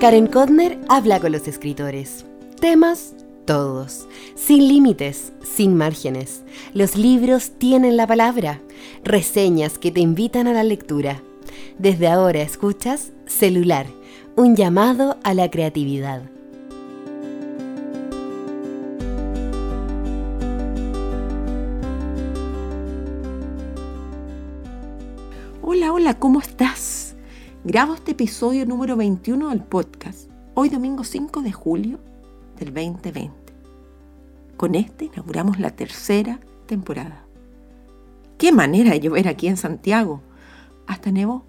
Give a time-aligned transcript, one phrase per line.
[0.00, 2.24] Karen Kodner habla con los escritores.
[2.60, 3.16] Temas
[3.46, 4.06] todos,
[4.36, 6.44] sin límites, sin márgenes.
[6.72, 8.60] Los libros tienen la palabra,
[9.02, 11.20] reseñas que te invitan a la lectura.
[11.80, 13.86] Desde ahora escuchas Celular,
[14.36, 16.22] un llamado a la creatividad.
[25.60, 26.97] Hola, hola, ¿cómo estás?
[27.70, 32.00] Grabo este episodio número 21 del podcast, hoy domingo 5 de julio
[32.58, 33.30] del 2020.
[34.56, 37.26] Con este inauguramos la tercera temporada.
[38.38, 40.22] Qué manera de llover aquí en Santiago.
[40.86, 41.44] Hasta nevó.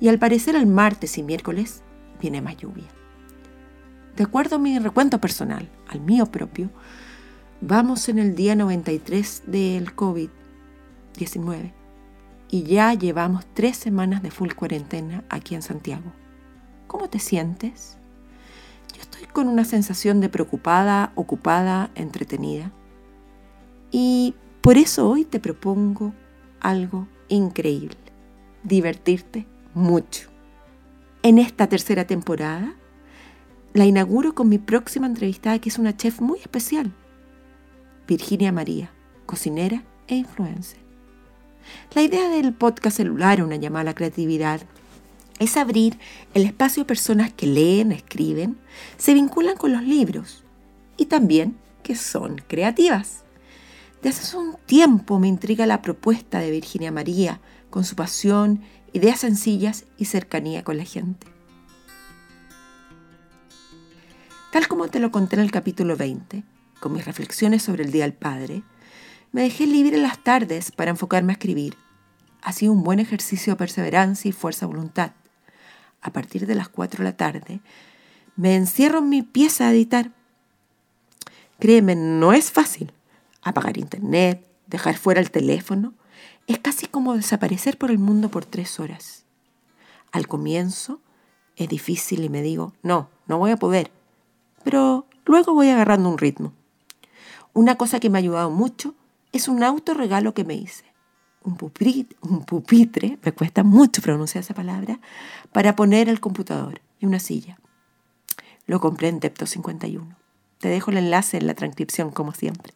[0.00, 1.84] Y al parecer el martes y miércoles
[2.20, 2.88] viene más lluvia.
[4.16, 6.68] De acuerdo a mi recuento personal, al mío propio,
[7.60, 11.79] vamos en el día 93 del COVID-19
[12.50, 16.12] y ya llevamos tres semanas de full cuarentena aquí en Santiago.
[16.88, 17.96] ¿Cómo te sientes?
[18.94, 22.72] Yo estoy con una sensación de preocupada, ocupada, entretenida.
[23.92, 26.12] Y por eso hoy te propongo
[26.60, 27.96] algo increíble,
[28.64, 30.28] divertirte mucho.
[31.22, 32.74] En esta tercera temporada
[33.72, 36.92] la inauguro con mi próxima entrevistada que es una chef muy especial,
[38.08, 38.90] Virginia María,
[39.26, 40.89] cocinera e influencer.
[41.94, 44.60] La idea del podcast celular, una llamada a la creatividad,
[45.38, 45.98] es abrir
[46.34, 48.58] el espacio a personas que leen, escriben,
[48.98, 50.44] se vinculan con los libros
[50.96, 53.24] y también que son creativas.
[54.02, 59.20] Desde hace un tiempo me intriga la propuesta de Virginia María, con su pasión, ideas
[59.20, 61.26] sencillas y cercanía con la gente.
[64.52, 66.42] Tal como te lo conté en el capítulo 20,
[66.80, 68.62] con mis reflexiones sobre el Día del Padre,
[69.32, 71.76] me dejé libre las tardes para enfocarme a escribir.
[72.42, 75.12] Ha sido un buen ejercicio de perseverancia y fuerza de voluntad.
[76.02, 77.60] A partir de las 4 de la tarde,
[78.36, 80.12] me encierro en mi pieza a editar.
[81.58, 82.92] Créeme, no es fácil.
[83.42, 85.94] Apagar internet, dejar fuera el teléfono,
[86.46, 89.24] es casi como desaparecer por el mundo por tres horas.
[90.10, 91.00] Al comienzo
[91.56, 93.92] es difícil y me digo, no, no voy a poder.
[94.64, 96.52] Pero luego voy agarrando un ritmo.
[97.52, 98.94] Una cosa que me ha ayudado mucho
[99.32, 100.84] es un autorregalo que me hice.
[101.42, 105.00] Un pupitre, me cuesta mucho pronunciar esa palabra,
[105.52, 107.58] para poner el computador y una silla.
[108.66, 110.16] Lo compré en Depto 51.
[110.58, 112.74] Te dejo el enlace en la transcripción, como siempre.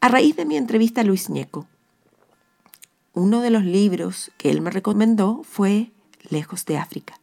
[0.00, 1.66] A raíz de mi entrevista a Luis Ñeco,
[3.12, 5.90] uno de los libros que él me recomendó fue
[6.28, 7.18] Lejos de África.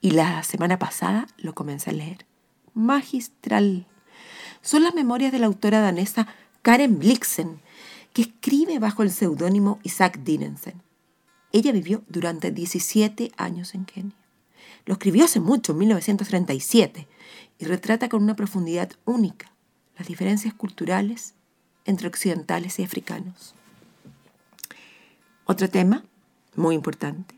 [0.00, 2.26] Y la semana pasada lo comencé a leer.
[2.74, 3.86] Magistral.
[4.60, 6.26] Son las memorias de la autora danesa
[6.66, 7.60] Karen Blixen,
[8.12, 10.82] que escribe bajo el seudónimo Isaac Dinensen.
[11.52, 14.16] Ella vivió durante 17 años en Kenia.
[14.84, 17.06] Lo escribió hace mucho, en 1937,
[17.60, 19.52] y retrata con una profundidad única
[19.96, 21.34] las diferencias culturales
[21.84, 23.54] entre occidentales y africanos.
[25.44, 26.02] Otro tema
[26.56, 27.36] muy importante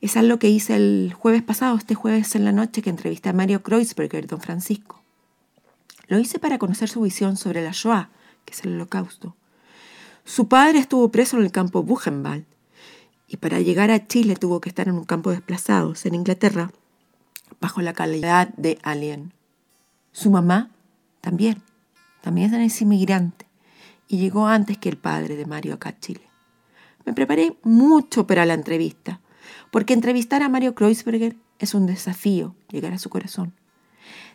[0.00, 3.32] es algo que hice el jueves pasado, este jueves en la noche, que entrevisté a
[3.32, 5.00] Mario Kreuzberger, don Francisco.
[6.08, 8.10] Lo hice para conocer su visión sobre la Shoah,
[8.46, 9.36] que es el holocausto.
[10.24, 12.46] Su padre estuvo preso en el campo Buchenwald
[13.28, 16.70] y para llegar a Chile tuvo que estar en un campo de desplazados en Inglaterra
[17.60, 19.34] bajo la calidad de alien.
[20.12, 20.70] Su mamá
[21.20, 21.60] también,
[22.22, 23.46] también es inmigrante
[24.08, 26.22] y llegó antes que el padre de Mario acá a Chile.
[27.04, 29.20] Me preparé mucho para la entrevista,
[29.70, 33.54] porque entrevistar a Mario Kreuzberger es un desafío, llegar a su corazón.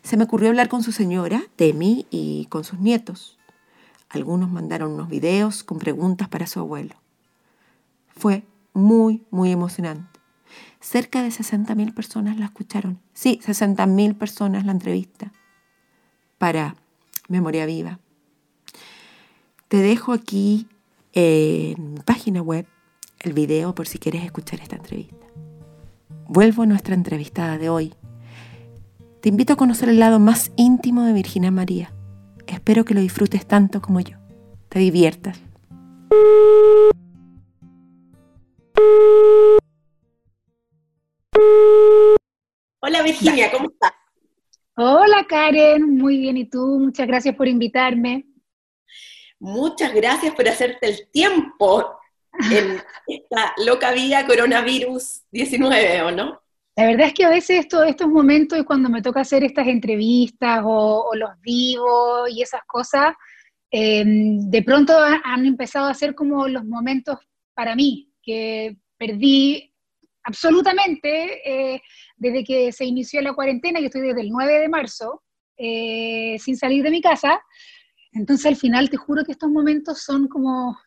[0.04, 3.38] Se me ocurrió hablar con su señora, Temi, y con sus nietos.
[4.12, 6.96] Algunos mandaron unos videos con preguntas para su abuelo.
[8.10, 10.20] Fue muy, muy emocionante.
[10.82, 13.00] Cerca de 60.000 personas la escucharon.
[13.14, 15.32] Sí, 60.000 personas la entrevista
[16.38, 16.76] para
[17.30, 18.00] Memoria Viva.
[19.70, 20.68] Te dejo aquí
[21.14, 22.68] en mi página web
[23.20, 25.26] el video por si quieres escuchar esta entrevista.
[26.28, 27.94] Vuelvo a nuestra entrevistada de hoy.
[29.22, 31.94] Te invito a conocer el lado más íntimo de Virginia María
[32.52, 34.18] Espero que lo disfrutes tanto como yo.
[34.68, 35.40] Te diviertas.
[42.82, 43.94] Hola Virginia, ¿cómo estás?
[44.76, 46.36] Hola Karen, muy bien.
[46.36, 46.78] ¿Y tú?
[46.80, 48.26] Muchas gracias por invitarme.
[49.40, 51.97] Muchas gracias por hacerte el tiempo
[52.52, 56.41] en esta loca vida coronavirus 19, ¿o no?
[56.76, 60.62] La verdad es que a veces esto, estos momentos cuando me toca hacer estas entrevistas
[60.66, 63.14] o, los vivos y esas cosas,
[63.70, 67.18] em, de pronto han empezado a ser como los momentos
[67.53, 69.73] para mí, que perdí
[70.23, 71.82] absolutamente eh,
[72.16, 75.23] desde que se inició la cuarentena, yo estoy desde el 9 de marzo
[75.58, 77.41] eh, sin salir de mi casa,
[78.14, 80.78] entonces al final te juro que estos momentos son como,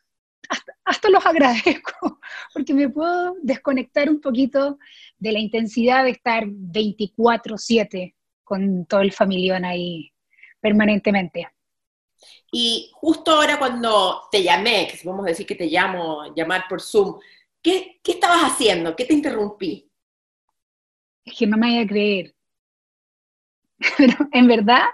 [0.84, 2.20] hasta, los agradezco,
[2.54, 4.78] porque me puedo desconectar un poquito
[5.18, 10.12] de la intensidad de estar 24/7 con todo el familión ahí
[10.60, 11.48] permanentemente.
[12.50, 16.80] Y justo ahora cuando te llamé, que si podemos decir que te llamo, llamar por
[16.80, 17.18] Zoom,
[17.60, 18.94] ¿qué, qué estabas haciendo?
[18.94, 19.90] ¿Qué te interrumpí?
[21.24, 22.34] Es que no me vaya a creer.
[23.98, 24.84] Pero en verdad,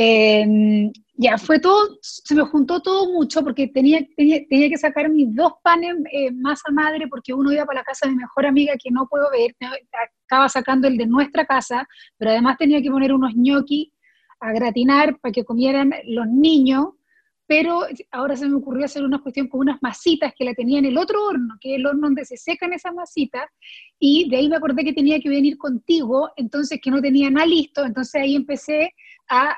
[0.00, 5.10] em, ya fue todo, se me juntó todo mucho porque tenía, tenía, tenía que sacar
[5.10, 8.46] mis dos panes eh, masa madre porque uno iba para la casa de mi mejor
[8.46, 9.56] amiga que no puedo ver,
[10.24, 11.84] acaba sacando el de nuestra casa,
[12.16, 13.88] pero además tenía que poner unos ñoquis
[14.38, 16.90] a gratinar para que comieran los niños,
[17.48, 20.84] pero ahora se me ocurrió hacer una cuestión con unas masitas que la tenía en
[20.84, 23.48] el otro horno, que es el horno donde se secan esas masitas,
[23.98, 27.46] y de ahí me acordé que tenía que venir contigo, entonces que no tenía nada
[27.46, 28.92] listo, entonces ahí empecé
[29.30, 29.56] a,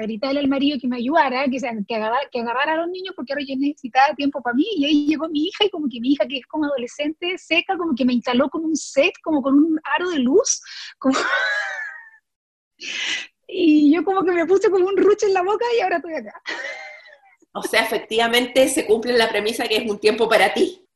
[0.00, 3.34] gritarle al marido que me ayudara, que, que, agarrara, que agarrara a los niños, porque
[3.34, 6.10] ahora yo necesitaba tiempo para mí, y ahí llegó mi hija, y como que mi
[6.12, 9.54] hija, que es como adolescente, seca, como que me instaló con un set, como con
[9.54, 10.60] un aro de luz,
[10.98, 11.16] como...
[13.52, 16.14] y yo como que me puse como un ruche en la boca y ahora estoy
[16.14, 16.40] acá.
[17.52, 20.86] O sea, efectivamente se cumple la premisa que es un tiempo para ti.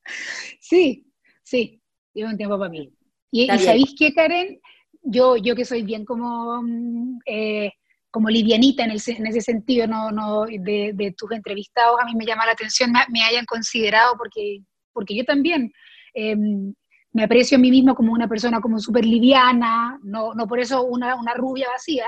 [0.61, 1.07] Sí,
[1.43, 1.81] sí,
[2.15, 2.93] es un tiempo para mí.
[3.31, 4.61] Y, ¿sabéis qué, Karen?
[5.03, 7.73] Yo, yo que soy bien como, mm, eh,
[8.11, 12.15] como livianita en, el, en, ese sentido, no, no, de, de, tus entrevistados, a mí
[12.15, 14.61] me llama la atención me, me hayan considerado, porque,
[14.93, 15.73] porque yo también
[16.15, 16.73] em,
[17.13, 20.85] me aprecio a mí misma como una persona como súper liviana, no, no por eso
[20.85, 22.07] una, una rubia vacía,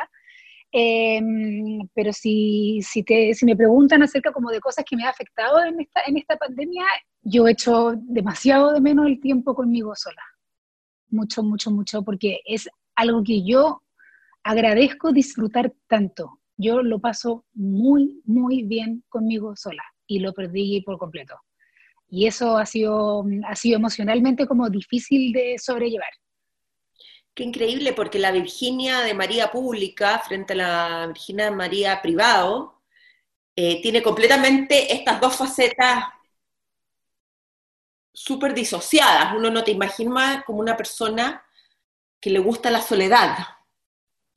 [0.78, 3.02] Em, pero si, si,
[3.46, 6.84] me preguntan acerca como de cosas que me ha afectado en esta, en esta pandemia,
[7.23, 10.20] yo he hecho demasiado de menos el tiempo conmigo sola.
[11.08, 13.81] Mucho, mucho, mucho, porque es algo que yo
[14.43, 16.40] agradezco disfrutar tanto.
[16.58, 21.37] Yo lo paso muy, muy bien conmigo sola y lo perdí por completo.
[22.06, 26.12] Y eso ha sido, ha sido emocionalmente como difícil de sobrellevar.
[27.37, 32.81] Qué increíble, porque la Virginia de María pública frente a la Virginia de María privado
[33.55, 36.05] eh, tiene completamente estas dos facetas
[38.11, 39.35] súper disociadas.
[39.37, 41.44] Uno no te imagina como una persona
[42.23, 43.37] que le gusta la soledad.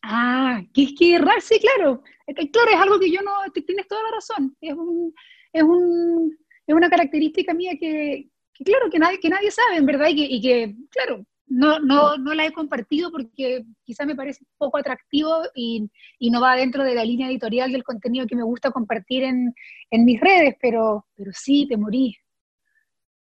[0.02, 2.04] Ah, que es que sí, claro.
[2.52, 3.32] Claro, es algo que yo no,
[3.66, 4.58] tienes toda la razón.
[4.60, 5.16] Es, un,
[5.54, 6.38] es, un,
[6.68, 8.28] es una característica mía que,
[8.66, 12.34] claro, que nadie, que nadie sabe, en verdad, que, y que claro, no, no, no
[12.36, 15.90] la he compartido porque quizá me parece poco atractivo y,
[16.30, 19.54] no va dentro de la línea editorial del contenido que me gusta compartir en,
[19.92, 22.16] mis redes, pero, pero sí, te morí.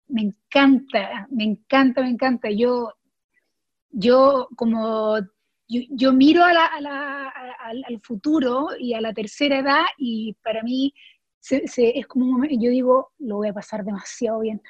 [0.09, 2.51] Me encanta, me encanta, me encanta.
[2.51, 2.93] Yo,
[3.91, 5.19] yo como
[5.69, 10.93] yo, miro a al, futuro y a la tercera edad y para mí
[11.49, 14.61] es como yo digo, lo voy a pasar demasiado bien.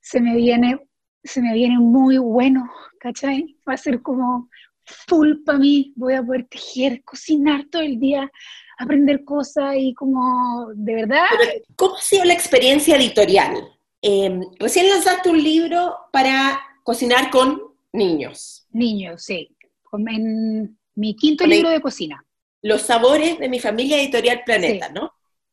[0.00, 0.89] Se me viene
[1.22, 3.56] se me viene muy bueno, ¿cachai?
[3.68, 4.48] Va a ser como
[4.84, 8.30] full para mí, voy a poder tejer, cocinar todo el día,
[8.78, 11.26] aprender cosas y como, de verdad...
[11.76, 13.54] ¿Cómo ha sido la experiencia editorial?
[14.02, 17.60] Em, recién lanzaste un libro para cocinar con
[17.92, 18.66] niños.
[18.72, 19.54] Niños, sí,
[19.92, 22.24] en mi quinto libro de cocina.
[22.62, 25.12] Los sabores de mi familia editorial Planeta, ¿no?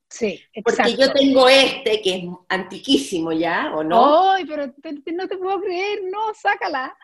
[0.10, 0.84] Sí, exacto.
[0.84, 4.32] Porque yo tengo este que es antiquísimo ya, ¿o no?
[4.32, 6.00] ¡Ay, pero no te puedo creer!
[6.10, 6.98] No, sácala.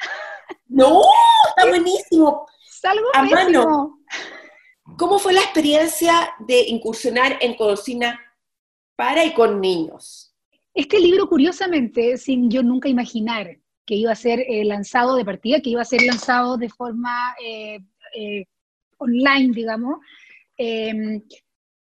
[0.67, 1.01] ¡No!
[1.49, 2.45] Está buenísimo.
[2.65, 3.99] Salgo a mano.
[4.97, 8.19] ¿Cómo fue la experiencia de incursionar en cocina
[8.95, 10.33] para y con niños?
[10.73, 15.59] Este libro, curiosamente, sin yo nunca imaginar que iba a ser eh, lanzado de partida,
[15.59, 17.79] que iba a ser lanzado de forma eh,
[18.15, 18.45] eh,
[18.97, 19.97] online, digamos,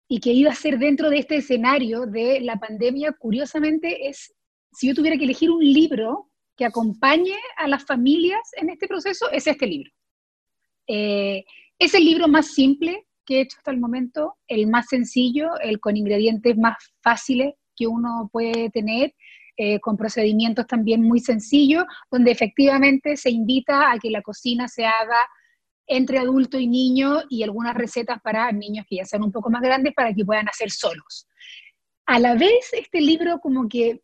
[0.09, 4.33] y que iba a ser dentro de este escenario de la pandemia, curiosamente es,
[4.73, 9.31] si yo tuviera que elegir un libro que acompañe a las familias en este proceso,
[9.31, 9.91] es este libro.
[10.87, 11.45] Eh,
[11.79, 15.81] es el libro más simple que he hecho hasta el momento, el más sencillo, el
[15.81, 19.15] con ingredientes más fáciles que uno puede tener,
[19.59, 24.87] eh, con procedimientos también muy sencillos, donde efectivamente se invita a que la cocina se
[24.87, 25.19] haga
[25.87, 29.63] entre adulto y niño y algunas recetas para niños que ya sean un poco más
[29.63, 31.27] grandes para que puedan hacer solos.
[32.07, 34.03] A la vez, este libro como que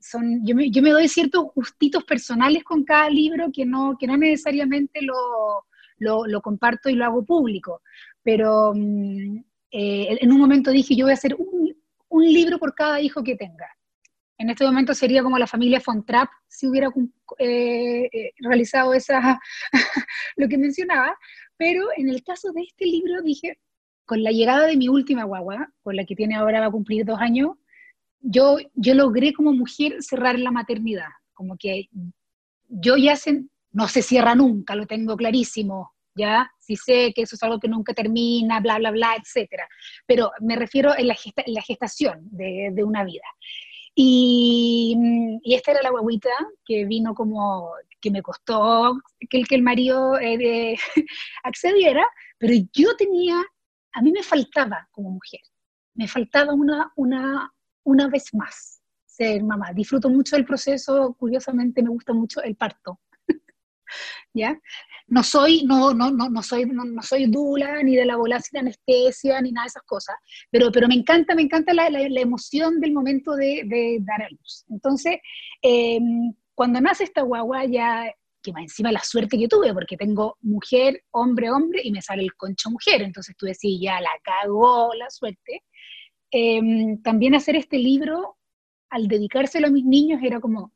[0.00, 4.06] son, yo me, yo me doy ciertos gustitos personales con cada libro que no, que
[4.06, 5.64] no necesariamente lo,
[5.98, 7.82] lo, comparto y lo hago público,
[8.22, 9.38] pero mm,
[9.70, 11.74] eh, en un momento dije, yo voy a hacer un,
[12.08, 13.66] un libro por cada hijo que tenga.
[14.38, 16.88] En este momento sería como la familia Fontrap si hubiera
[17.38, 19.40] eh, eh, realizado esa,
[20.36, 21.16] lo que mencionaba,
[21.56, 23.58] pero en el caso de este libro dije,
[24.04, 27.04] con la llegada de mi última guagua, con la que tiene ahora va a cumplir
[27.04, 27.56] dos años,
[28.20, 31.88] yo, yo logré como mujer cerrar la maternidad, como que
[32.68, 36.50] yo ya se, no se cierra nunca, lo tengo clarísimo, ¿ya?
[36.58, 39.68] Si sé que eso es algo que nunca termina, bla, bla, bla, etcétera.
[40.06, 41.16] Pero me refiero en la,
[41.46, 43.24] la gestación de, de, una vida.
[44.00, 44.96] Y,
[45.42, 46.30] y, esta era la guaguita
[46.64, 48.96] que vino como, que me costó
[49.28, 50.76] que el, que el marido eh,
[51.42, 53.42] accediera, pero yo tenía,
[53.92, 55.40] a mí me faltaba como mujer,
[55.94, 57.52] me faltaba una, una,
[57.82, 59.72] una vez más ser mamá.
[59.72, 63.00] Disfruto mucho del proceso, curiosamente me gusta mucho el parto.
[64.34, 64.58] ¿Ya?
[65.06, 68.40] No soy, no, no, no, no soy, no, no, soy dula, ni de la bola
[68.40, 70.16] sin anestesia, ni nada de esas cosas,
[70.50, 74.28] pero, pero me encanta, me encanta la, la, emoción del momento de, de, dar a
[74.28, 74.64] luz.
[74.68, 75.16] Entonces,
[75.62, 75.98] eh,
[76.54, 81.02] cuando nace esta guagua, ya, que más encima la suerte que tuve, porque tengo mujer,
[81.10, 85.08] hombre, hombre, y me sale el concho mujer, entonces tú decís, ya la cagó la
[85.10, 85.64] suerte.
[86.30, 86.60] Eh,
[87.02, 88.36] también hacer este libro,
[88.90, 90.72] al dedicárselo a mis niños, era como,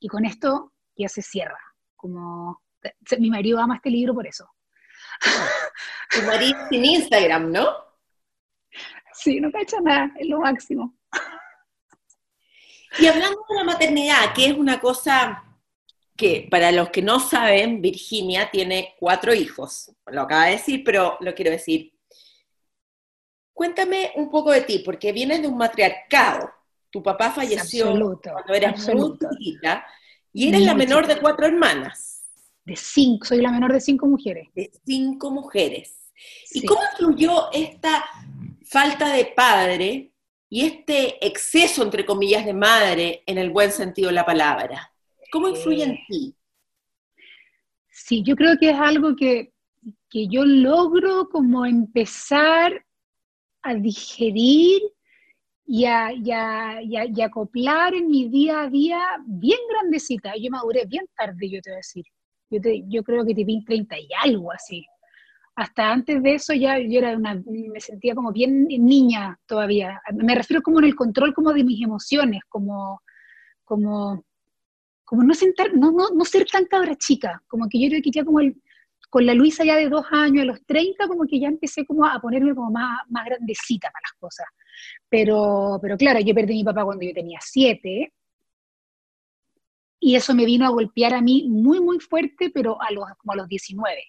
[0.00, 1.58] y con esto ya se cierra,
[2.04, 2.60] como
[3.18, 4.46] mi marido ama este libro por eso.
[6.10, 7.66] Tu marido sin Instagram, ¿no?
[9.16, 10.98] Sí, no cacha nada, es lo máximo.
[12.98, 15.44] Y hablando de la maternidad, que es una cosa
[16.16, 19.92] que para los que no saben, Virginia tiene cuatro hijos.
[20.06, 21.94] Lo acaba de decir, pero lo quiero decir.
[23.54, 26.52] Cuéntame un poco de ti, porque vienes de un matriarcado.
[26.90, 29.86] Tu papá falleció cuando eras muy chiquita
[30.34, 32.14] y eres la menor de cuatro hermanas
[32.64, 34.48] de cinco, soy la menor de cinco mujeres.
[34.54, 36.10] De cinco mujeres.
[36.52, 38.04] ¿Y cómo influyó esta
[38.64, 40.12] falta de padre
[40.48, 44.92] y este exceso, entre comillas, de madre en el buen sentido de la palabra?
[45.30, 46.34] ¿Cómo influye en ti?
[47.90, 49.52] Sí, yo creo que es algo que,
[50.08, 52.84] que yo logro como empezar
[53.62, 54.82] a digerir
[55.66, 60.34] y a, y, a, y, a, acoplar en mi día a día bien grandecita.
[60.36, 62.04] Yo maduré bien tarde, yo te voy a decir.
[62.50, 64.84] Yo, creo que te vi 30 y algo así.
[65.56, 70.00] Hasta antes de eso ya yo era una, me sentía como bien niña todavía.
[70.12, 73.00] Me refiero como en el control como de mis emociones, como,
[73.64, 74.24] como,
[75.04, 78.10] como no, sentar, no, no, no ser tan cabra chica, como que yo creo que
[78.10, 78.56] ya como el,
[79.10, 82.06] con la Luisa ya de dos años, a los 30, como que ya empecé como
[82.06, 84.46] a ponerme como más, más grandecita para las cosas.
[85.08, 88.12] Pero, pero claro, yo perdí a mi papá cuando yo tenía siete,
[90.04, 93.32] y eso me vino a golpear a mí muy, muy fuerte, pero a los, como
[93.32, 94.02] a los 19.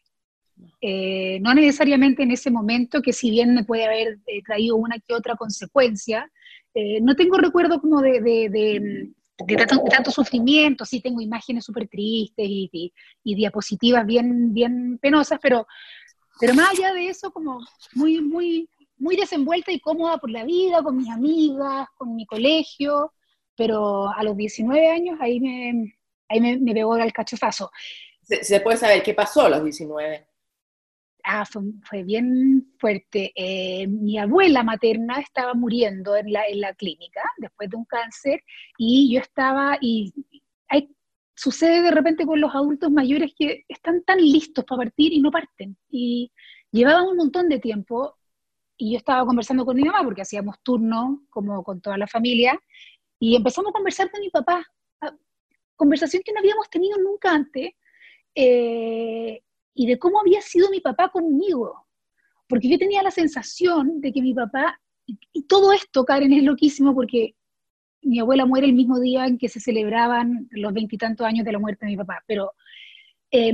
[0.81, 4.99] Eh, no necesariamente en ese momento, que si bien me puede haber eh, traído una
[4.99, 6.29] que otra consecuencia,
[6.73, 13.35] eh, no tengo recuerdo como de, tanto, sufrimiento, sí tengo imágenes súper tristes y, y,
[13.35, 15.67] diapositivas bien, bien penosas, pero,
[16.39, 17.59] pero más allá de eso, como
[17.93, 23.13] muy, muy, muy desenvuelta y cómoda por la vida, con mis amigas, con mi colegio,
[23.55, 25.97] pero a los 19 años ahí me,
[26.29, 27.71] ahí me, me pegó el cachofazo.
[28.21, 30.27] ¿Se, ¿Se, puede saber qué pasó a los 19?
[31.27, 33.31] Ah, fue, fue bien fuerte.
[33.35, 38.43] Eh, mi abuela materna estaba muriendo en la, en la clínica después de un cáncer
[38.77, 40.13] y yo estaba, y
[40.67, 40.95] hay,
[41.35, 45.31] sucede de repente con los adultos mayores que están tan listos para partir y no
[45.31, 45.75] parten.
[45.89, 46.31] Y
[46.71, 48.15] llevaban un montón de tiempo
[48.77, 52.59] y yo estaba conversando con mi mamá porque hacíamos turno como con toda la familia
[53.19, 54.63] y empezamos a conversar con mi papá,
[55.01, 55.13] ah,
[55.75, 57.71] conversación que no habíamos tenido nunca antes,
[58.35, 59.41] eh,
[59.75, 61.85] y de cómo había sido mi papá conmigo.
[62.47, 66.95] Porque yo tenía la sensación de que mi papá, y, todo esto, Karen, es loquísimo
[66.95, 67.35] porque
[68.01, 71.59] mi abuela muere el mismo día en que se celebraban los veintitantos años de la
[71.59, 72.53] muerte de mi papá, pero
[73.31, 73.53] eh,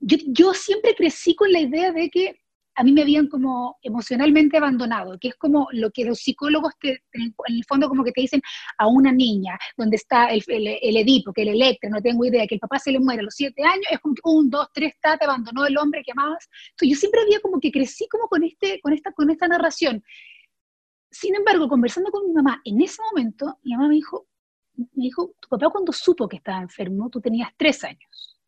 [0.00, 2.41] yo, yo siempre crecí con la idea de que
[2.74, 7.02] a mí me habían como emocionalmente abandonado, que es como lo que los psicólogos te,
[7.12, 8.40] en el fondo como que te dicen
[8.78, 12.54] a una niña, donde está el, el, Edipo, que el Electra, no tengo idea, que
[12.54, 14.94] el papá se le muere a los siete años, es como que un, dos, tres,
[15.00, 16.48] ta, te abandonó el hombre que amabas.
[16.70, 20.02] Entonces yo siempre había como que crecí como con, este, con, esta, con esta narración.
[21.10, 24.26] Sin embargo, conversando con mi mamá, en ese momento, mi mamá me dijo,
[24.76, 28.38] me dijo, tu papá cuando supo que estaba enfermo, tú tenías tres años.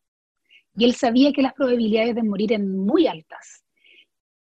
[0.77, 3.64] Y él sabía que las probabilidades de morir eran muy altas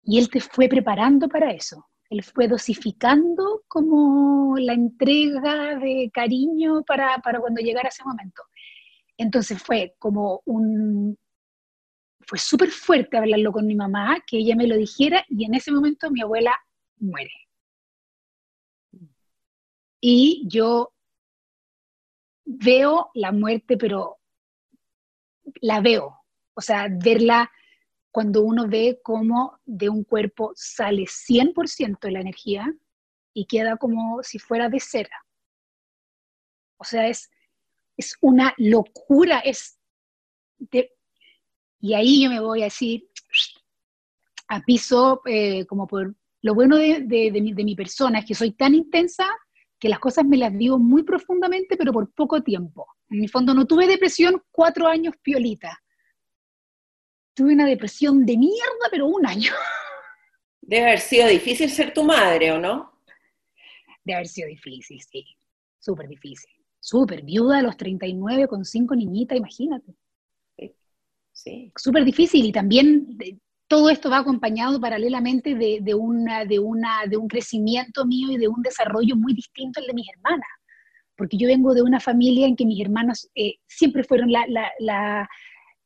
[0.07, 1.85] y él te fue preparando para eso.
[2.09, 8.43] Él fue dosificando como la entrega de cariño para, para cuando llegara ese momento.
[9.17, 11.17] Entonces fue como un...
[12.21, 15.71] Fue súper fuerte hablarlo con mi mamá, que ella me lo dijera, y en ese
[15.71, 16.55] momento mi abuela
[16.99, 17.31] muere.
[19.99, 20.93] Y yo
[22.45, 24.17] veo la muerte, pero
[25.61, 26.17] la veo.
[26.53, 27.49] O sea, verla
[28.17, 32.73] cuando uno ve cómo de un cuerpo sale 100% la energía
[33.31, 35.23] y queda como si fuera de cera.
[36.77, 37.29] O sea, es,
[37.95, 39.77] es una locura, es
[41.79, 43.07] y ahí yo me voy a decir,
[44.47, 48.53] a piso, eh, como por lo bueno de, mi, de mi persona, es que soy
[48.53, 49.27] tan intensa
[49.77, 52.87] que las cosas me las vivo muy profundamente, pero por poco tiempo.
[53.11, 55.83] En mi fondo no tuve depresión cuatro años piolita.
[57.37, 59.51] Tuve una depresión de mierda, pero un año.
[60.61, 63.03] Debe haber sido difícil ser tu madre, ¿o no?
[64.03, 65.23] Debe haber sido difícil, sí.
[65.77, 66.49] Súper difícil.
[66.79, 67.21] Súper.
[67.21, 69.93] Viuda a los 39 con cinco niñitas, imagínate.
[71.31, 71.71] Sí.
[71.77, 73.15] Súper difícil y también
[73.67, 78.47] todo esto va acompañado paralelamente de, una, de, una, de un crecimiento mío y de
[78.47, 80.49] un desarrollo muy distinto al de mis hermanas.
[81.15, 85.29] Porque yo vengo de una familia en que mis hermanas eh, siempre fueron la,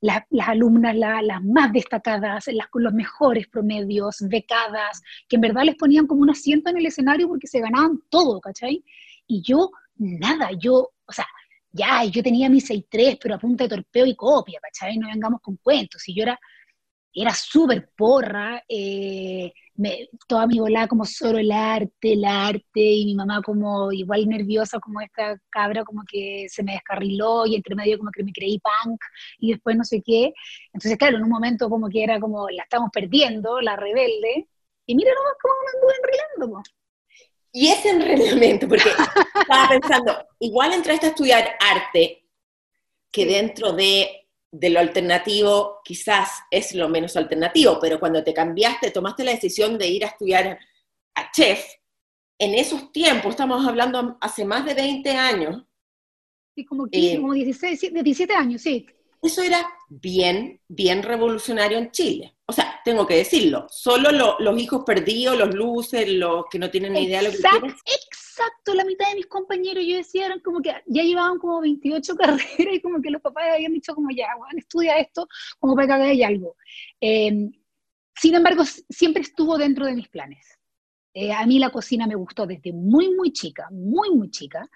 [0.01, 5.75] las alumnas las más destacadas, las con los mejores promedios, becadas, que en verdad les
[5.75, 8.83] ponían como un asiento en el escenario porque se ganaban todo, ¿cachai?
[9.27, 11.25] Y yo, nada, yo, o sea,
[11.71, 14.97] ya, yo tenía mi 6-3, pero a punta de torpeo y copia, ¿cachai?
[14.97, 16.07] No vengamos con cuentos.
[16.09, 16.39] Y yo era,
[17.13, 19.53] era súper porra, eh,
[20.27, 24.79] toda mi volada como solo el arte, el arte, y mi mamá como igual nerviosa
[24.79, 28.59] como esta cabra, como que se me descarriló, y entre medio como que me creí
[28.59, 28.99] punk,
[29.39, 30.33] y después no sé qué.
[30.73, 34.47] Entonces, claro, en un momento como que era como, la estamos perdiendo, la rebelde,
[34.85, 36.63] y mira nomás cómo me anduve enrilando,
[37.53, 38.89] y ese enredamiento, porque
[39.41, 42.25] estaba pensando, igual entraste a estudiar arte,
[43.11, 44.20] que dentro de,
[44.51, 49.77] de, lo alternativo quizás es lo menos alternativo, pero cuando te cambiaste, tomaste la decisión
[49.77, 50.59] de ir a estudiar
[51.15, 51.65] a chef,
[52.39, 55.63] en esos tiempos, estamos hablando hace más de 20 años.
[56.55, 58.87] Sí, como, 15, eh, como 16, 17 años, sí.
[59.21, 64.83] Eso era bien, bien revolucionario en Chile o sea, tengo que decirlo, solo los hijos
[64.85, 67.69] perdidos, los luces, los que no tienen ni idea de lo que quieren.
[67.69, 72.13] Exacto, la mitad de mis compañeros, yo decía, eran como que ya llevaban como 28
[72.17, 75.87] carreras y como que los papás habían dicho como ya, bueno, estudia esto como para
[75.87, 76.57] que hagáis algo.
[76.99, 77.53] Em,
[78.15, 80.45] sin embargo, siempre estuvo dentro de mis planes.
[81.13, 84.69] Eh, a mí la cocina me gustó desde muy, muy chica, muy, muy chica.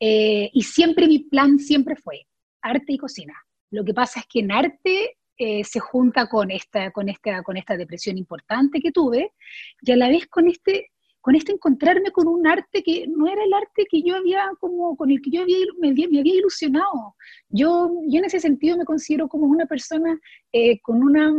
[0.00, 2.26] Eh, y siempre mi plan siempre fue
[2.60, 3.34] arte y cocina.
[3.70, 7.56] Lo que pasa es que en arte eh, se junta con esta, con, esta, con
[7.56, 9.32] esta depresión importante que tuve
[9.80, 13.42] y a la vez con este, con este encontrarme con un arte que no era
[13.44, 17.14] el arte que yo había, como, con el que yo había, me, me había ilusionado.
[17.48, 20.18] Yo, yo en ese sentido me considero como una persona
[20.52, 21.32] eh, con una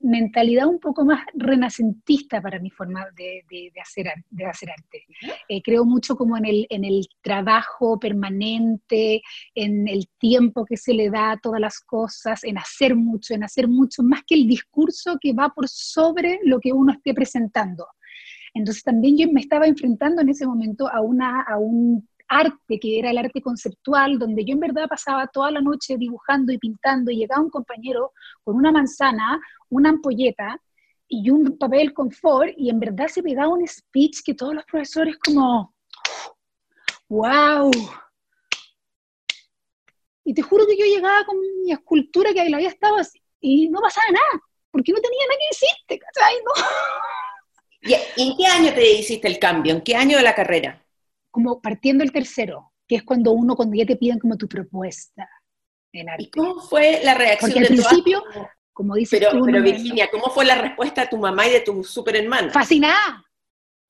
[0.00, 5.04] mentalidad un poco más renacentista para mi forma de, hacer, de hacer arte.
[5.48, 9.22] Eh, creo mucho como en el, en el trabajo permanente,
[9.54, 13.44] en el tiempo que se le da a todas las cosas, en hacer mucho, en
[13.44, 17.86] hacer mucho, más que el discurso que va por sobre lo que uno esté presentando.
[18.54, 22.98] Entonces también yo me estaba enfrentando en ese momento a, una, a un arte, que
[22.98, 27.10] era el arte conceptual, donde yo en verdad pasaba toda la noche dibujando y pintando
[27.10, 28.12] y llegaba un compañero
[28.44, 30.60] con una manzana, una ampolleta
[31.08, 35.16] y un papel confort y en verdad se pegaba un speech que todos los profesores
[35.18, 35.74] como,
[37.08, 37.70] wow.
[40.24, 43.22] Y te juro que yo llegaba con mi escultura que ahí la había estado así,
[43.40, 46.34] y no pasaba nada, porque no tenía nada que decirte, ¿cachai?
[48.16, 49.72] ¿Y en qué año te hiciste el cambio?
[49.72, 50.85] ¿En qué año de la carrera?
[51.36, 55.28] Como partiendo el tercero, que es cuando uno, cuando ya te piden como tu propuesta
[55.92, 56.22] en arte.
[56.22, 58.24] ¿Y cómo fue la reacción Porque al principio,
[58.72, 61.84] como dices pero, Pero Virginia, ¿cómo fue la respuesta de tu mamá y de tu
[61.84, 62.50] super hermana?
[62.50, 63.22] Fascinada,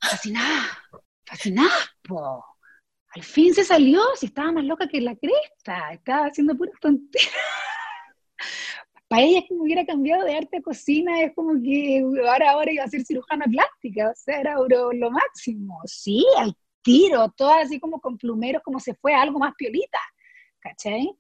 [0.00, 0.76] fascinada,
[1.24, 1.70] fascinada,
[3.11, 7.30] Al fin se salió, si estaba más loca que la cresta, estaba haciendo pura tontería.
[9.06, 12.72] Para ella es como hubiera cambiado de arte a cocina, es como que ahora, ahora
[12.72, 15.80] iba a ser cirujana plástica, o sea, era lo, máximo.
[15.85, 16.56] Sí, al
[16.87, 19.99] tiro, todas así como con plumeros, como se fue a algo más piolita,
[20.61, 21.11] ¿cachai?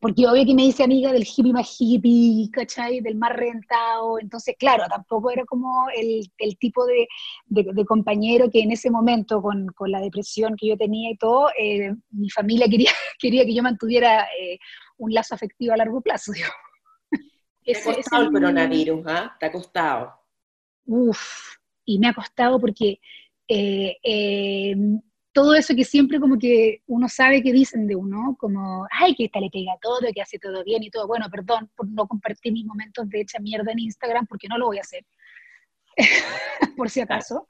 [0.00, 3.00] Porque obvio que me dice amiga del hippie más hippie, ¿cachai?
[3.00, 7.06] Del más rentado, entonces claro, tampoco era como el, el tipo de,
[7.44, 11.50] de, compañero que en ese momento, con, con, la depresión que yo tenía y todo,
[11.58, 14.58] eh, mi familia quería, quería que yo mantuviera eh,
[14.96, 16.48] un lazo afectivo a largo plazo, digo.
[17.64, 19.36] Te ha costado el coronavirus, ¿ah?
[19.38, 20.14] Te ha costado.
[20.86, 22.98] Uf, y me ha costado porque
[23.54, 24.74] eh, eh,
[25.32, 29.24] todo eso que siempre como que uno sabe que dicen de uno, como, ay, que
[29.26, 31.06] esta le pega todo, que hace todo bien y todo.
[31.06, 34.66] Bueno, perdón por no compartir mis momentos de hecha mierda en Instagram, porque no lo
[34.66, 35.04] voy a hacer.
[36.76, 37.46] por si acaso.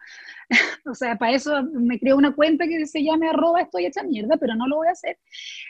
[0.91, 4.37] o sea, para eso me creo una cuenta que se llame arroba estoy hecha mierda,
[4.39, 5.19] pero no lo voy a hacer,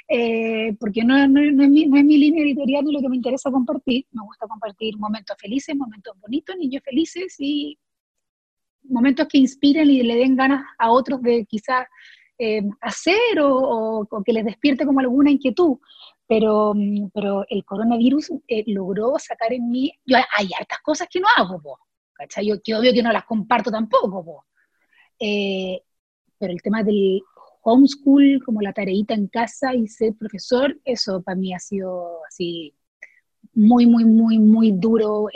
[0.09, 3.17] eh, porque no, no, es mi, no, es mi, línea editorial ni lo que me
[3.17, 4.07] interesa compartir.
[4.13, 7.79] Me gusta compartir momentos felices, momentos bonitos, niños felices y
[8.85, 11.87] momentos que inspiren y le den ganas a otros de quizás
[12.39, 15.79] eh, hacer o, que les despierte como alguna inquietud.
[16.27, 16.75] Pero,
[17.13, 21.61] pero el coronavirus eh, logró sacar en mí, yo, hay hartas cosas que no hago,
[21.61, 21.79] po,
[22.15, 22.47] ¿cachai?
[22.47, 24.45] Yo que obvio que no las comparto tampoco, po.
[25.19, 25.83] Eh,
[26.39, 27.21] pero el tema del
[27.63, 32.75] homeschool, como la tareita en casa y ser profesor, eso para mí ha sido así
[33.55, 35.29] muy, muy, muy, muy duro.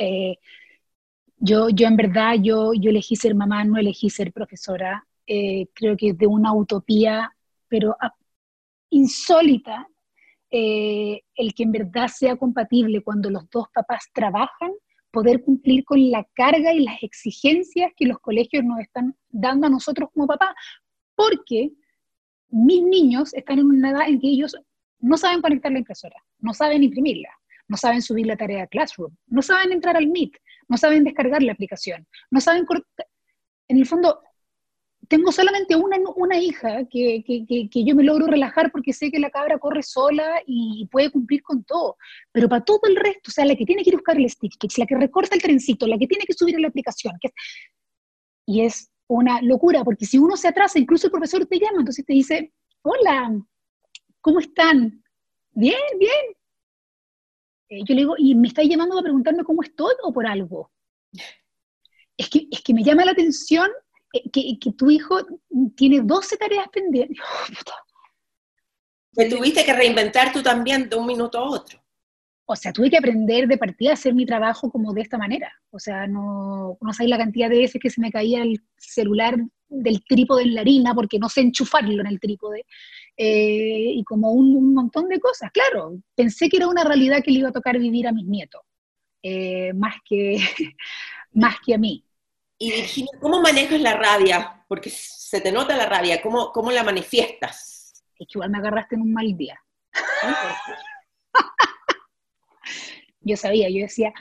[1.37, 5.07] Yo, yo en verdad, yo, yo elegí ser mamá, no elegí ser profesora.
[5.27, 7.33] Eh, creo que es de una utopía,
[7.69, 7.97] pero
[8.91, 9.89] insólita,
[10.49, 14.71] el que en verdad sea compatible cuando los dos papás trabajan
[15.17, 19.71] poder cumplir con la carga y las exigencias que los colegios nos están dando a
[19.71, 20.55] nosotros como papás,
[21.15, 21.71] porque
[22.51, 24.55] mis niños están en una edad en que ellos
[24.99, 27.31] no saben conectar la impresora, no saben imprimirla,
[27.69, 30.33] no saben subir la tarea a Classroom, no saben entrar al Meet,
[30.69, 32.67] no saben descargar la aplicación, no saben...
[33.69, 34.21] En el fondo,
[35.09, 39.19] tengo solamente una, una hija que, que, que, yo me logro relajar porque sé que
[39.19, 41.97] la cabra corre sola y puede cumplir con todo.
[42.33, 44.29] Pero para todo el resto, o sea, la que tiene que ir a buscar el
[44.29, 47.15] stick, la que recorta el trencito, la que tiene que subir a la aplicación.
[47.21, 47.31] Que
[48.47, 52.05] y es una locura, porque si uno se atrasa, incluso el profesor te llama, entonces
[52.05, 52.53] te dice,
[52.83, 53.33] hola,
[54.21, 55.03] ¿cómo están?
[55.53, 56.36] Bien, bien.
[57.69, 60.71] Eh, yo le digo, ¿y me estáis llamando a preguntarme cómo estoy o por algo?
[62.17, 63.69] Es que, es que me llama la atención
[64.13, 65.19] eh, que, tu hijo
[65.77, 67.19] tiene 12 tareas pendientes.
[69.13, 71.83] Te tuviste que reinventar tú también de un minuto a otro.
[72.45, 75.51] O sea, tuve que aprender de partida a hacer mi trabajo como de esta manera.
[75.71, 79.37] O sea, no, no sabéis la cantidad de veces que se me caía el celular
[79.69, 82.65] del trípode en la harina porque no sé enchufarlo en el trípode.
[83.17, 85.51] Eh, y como un, montón de cosas.
[85.53, 88.61] Claro, pensé que era una realidad que le iba a tocar vivir a mis nietos,
[89.23, 90.37] eh, más, que,
[91.33, 92.05] más que a mí.
[92.59, 94.65] Y Virginia, ¿cómo manejas la rabia?
[94.69, 98.05] Porque se te nota la rabia, ¿cómo, cómo la manifiestas?
[98.19, 99.61] Es que igual me agarraste en un mal día.
[103.21, 104.13] yo sabía, yo decía,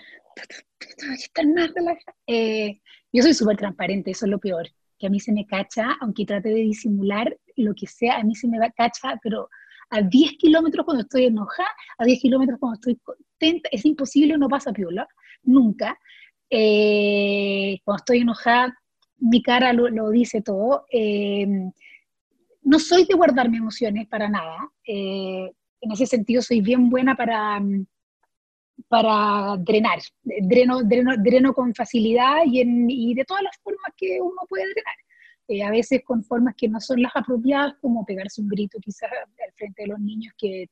[2.28, 2.82] eh,
[3.12, 6.26] yo soy súper transparente, eso es lo peor, que a mí se me cacha, aunque
[6.26, 9.50] trate de disimular lo que sea, a mí se me va cacha, pero
[9.90, 14.50] a 10 kilómetros cuando estoy enojada, a 10 kilómetros cuando estoy contenta, es imposible, no
[14.50, 15.08] pasa piola,
[15.44, 15.98] nunca.
[16.50, 18.78] Eh, cuando estoy enojada,
[19.18, 20.86] mi cara lo, dice todo.
[20.92, 21.48] Eh,
[22.64, 24.58] no soy de guardarme emociones para nada.
[24.86, 27.62] Eh, en ese sentido, soy bien buena para,
[28.88, 30.00] para drenar.
[30.24, 34.96] Dreno, dreno, con facilidad y, de todas las formas que uno puede drenar.
[35.64, 39.54] A veces con formas que no son las apropiadas, como pegarse un grito quizás al
[39.54, 40.70] frente de los niños que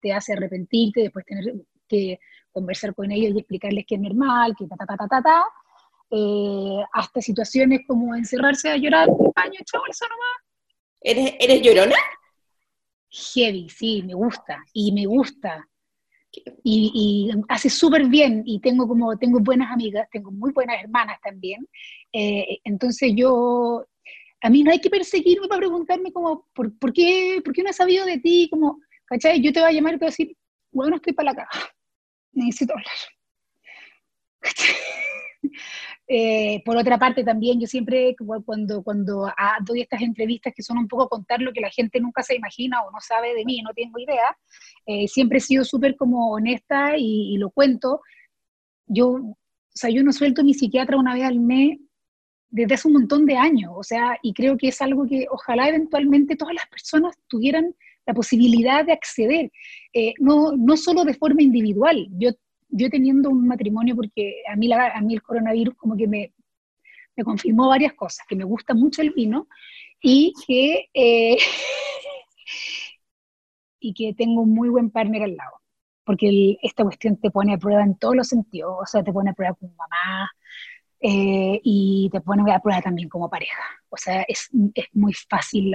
[0.00, 1.54] te hace arrepentirte, después tener
[1.88, 2.18] que
[2.52, 5.44] conversar con ellos y explicarles que es normal, que ta, ta, ta, ta, ta, ta
[6.10, 10.48] eh, hasta situaciones como encerrarse a llorar en el baño, chao, eso nomás.
[11.00, 11.96] ¿Eres, ¿Eres llorona?
[13.10, 15.68] Heavy, sí, me gusta, y me gusta.
[16.62, 21.18] Y, y hace súper bien, y tengo como, tengo buenas amigas, tengo muy buenas hermanas
[21.22, 21.66] también.
[22.12, 23.86] Eh, entonces yo,
[24.40, 27.70] a mí no hay que perseguirme para preguntarme como, ¿por, ¿por, qué, ¿por qué no
[27.70, 28.48] he sabido de ti?
[28.50, 29.40] Como, ¿cachai?
[29.40, 30.36] Yo te voy a llamar y te voy a decir,
[30.70, 31.72] bueno, estoy para la caja
[32.38, 32.86] necesito hablar.
[36.10, 40.78] Eh, por otra parte, también yo siempre, cuando, cuando ah, doy estas entrevistas que son
[40.78, 43.60] un poco contar lo que la gente nunca se imagina o no sabe de mí,
[43.60, 44.34] no tengo idea,
[44.86, 48.00] eh, siempre he sido súper como honesta y, lo cuento.
[48.86, 49.36] Yo, o
[49.74, 51.78] sea, yo no suelto mi psiquiatra una vez al mes
[52.50, 55.68] desde hace un montón de años, o sea, y creo que es algo que ojalá
[55.68, 57.74] eventualmente todas las personas tuvieran
[58.06, 59.52] la posibilidad de acceder,
[59.92, 62.08] eh, no, no solo de forma individual.
[62.12, 62.30] Yo,
[62.70, 66.32] yo teniendo un matrimonio, porque a mí, la, a mí el coronavirus como que me,
[67.16, 69.48] me confirmó varias cosas, que me gusta mucho el vino
[70.00, 71.36] y que, eh,
[73.80, 75.60] y que tengo un muy buen partner al lado,
[76.04, 79.30] porque esta cuestión te pone a prueba en todos los sentidos, o sea, te pone
[79.30, 80.30] a prueba como mamá,
[81.00, 83.62] eh, y te pone a prueba también como pareja.
[83.88, 85.74] O sea, es, es muy fácil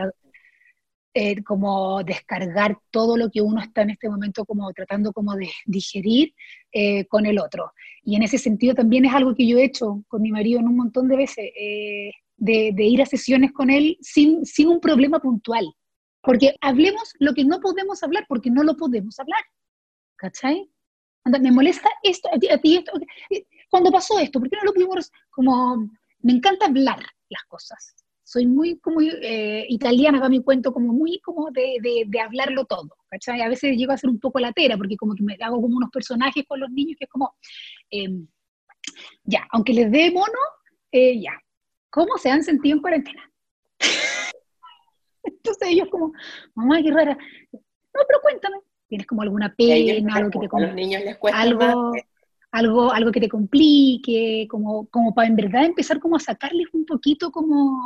[1.15, 5.47] eh, como descargar todo lo que uno está en este momento como tratando como de
[5.67, 6.33] digerir
[6.71, 7.71] eh, con el otro.
[8.01, 10.67] Y en ese sentido también es algo que yo he hecho con mi marido en
[10.67, 15.19] un montón de veces, eh, de, ir a sesiones con él sin, sin un problema
[15.19, 15.71] puntual.
[16.19, 19.41] Porque hablemos lo que no podemos hablar, porque no lo podemos hablar.
[20.15, 20.67] ¿Cachai?
[21.25, 22.91] me molesta esto, a ti, esto.
[23.73, 25.89] Cuando pasó esto, ¿por qué no lo pudimos como
[26.21, 27.95] me encanta hablar las cosas.
[28.23, 32.95] Soy muy como eh, italiana, para mi cuento, como muy como de, de, hablarlo todo,
[33.09, 33.41] ¿cachai?
[33.41, 35.89] A veces llego a ser un poco latera, porque como que me hago como unos
[35.89, 37.33] personajes con los niños que es como,
[37.89, 38.27] em,
[39.23, 40.39] ya, aunque les dé mono,
[40.91, 41.33] eh, ya,
[41.89, 43.27] ¿cómo se han sentido en cuarentena?
[45.23, 46.13] Entonces ellos como,
[46.53, 47.17] mamá, qué rara.
[47.51, 48.57] No, pero cuéntame,
[48.87, 51.91] ¿tienes como alguna pena, algo que te a los niños les cuesta algo,
[52.53, 56.85] algo, algo que te complique, como, como para en verdad empezar como a sacarles un
[56.85, 57.79] poquito como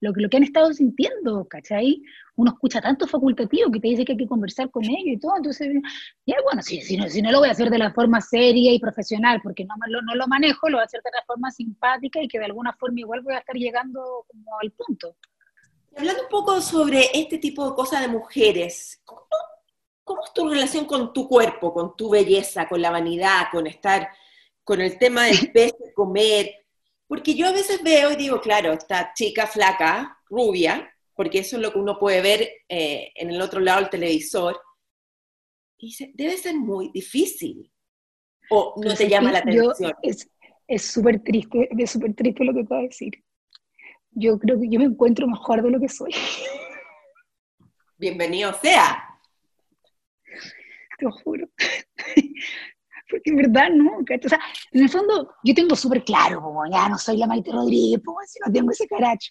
[0.00, 2.02] lo, lo que han estado sintiendo, ¿cachai?
[2.36, 5.36] Uno escucha tanto facultativo que te dice que hay que conversar con ellos y todo,
[5.36, 5.68] entonces,
[6.24, 8.72] ya bueno, si, si, no, si no lo voy a hacer de la forma seria
[8.72, 11.50] y profesional, porque no, lo, no lo manejo, lo voy a hacer de la forma
[11.50, 15.16] simpática y que de alguna forma igual voy a estar llegando como al punto.
[15.94, 19.20] Hablando un poco sobre este tipo de cosas de mujeres, ¿cómo,
[20.04, 24.10] ¿Cómo es tu relación con tu cuerpo, con tu belleza, con la vanidad, con estar,
[24.62, 26.66] con el tema del peso, comer?
[27.06, 31.62] Porque yo a veces veo y digo, claro, esta chica flaca, rubia, porque eso es
[31.62, 34.60] lo que uno puede ver eh, en el otro lado del televisor,
[35.78, 37.70] y dice, debe ser muy difícil.
[38.50, 39.92] O no te llama la atención.
[40.02, 43.12] es súper triste, es súper triste lo que puedo decir.
[44.10, 46.10] Yo creo que yo me encuentro mejor de lo que soy.
[47.98, 49.13] Bienvenido sea
[50.98, 51.48] te lo juro.
[53.10, 54.40] Porque en verdad no, O sea,
[54.72, 58.32] en el fondo yo tengo súper claro, como ya no soy la Maite Rodríguez, pues
[58.32, 59.30] si no tengo ese caracho.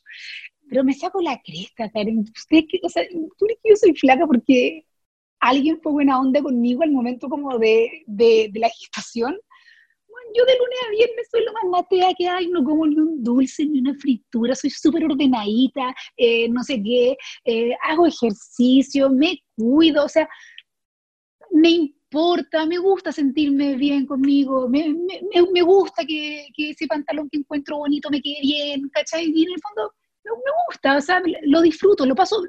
[0.69, 2.19] Pero me saco la cresta, Karen.
[2.19, 3.03] Usted, o sea,
[3.37, 4.85] tú que yo soy flaca porque
[5.43, 9.37] alguien fue buena onda conmigo al momento como de, de, la gestación.
[10.07, 12.95] Bueno, yo de lunes a viernes soy lo más matea que hay, no como ni
[12.95, 19.09] un dulce ni una fritura, soy súper ordenadita, eh, no sé qué, eh, hago ejercicio,
[19.09, 20.29] me cuido, o sea,
[21.53, 25.21] me importa, me gusta sentirme bien conmigo, me, me,
[25.53, 29.31] me gusta que, que, ese pantalón que encuentro bonito me quede bien, ¿cachai?
[29.33, 30.31] Y en el fondo me,
[30.67, 32.43] gusta, o sea, lo disfruto, lo paso,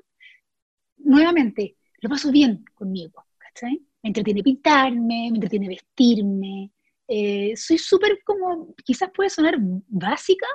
[0.97, 3.79] nuevamente, lo paso bien conmigo, ¿cachai?
[4.03, 6.73] Me entretiene pintarme, me entretiene vestirme,
[7.07, 10.47] eh, soy súper como, quizás puede sonar básica,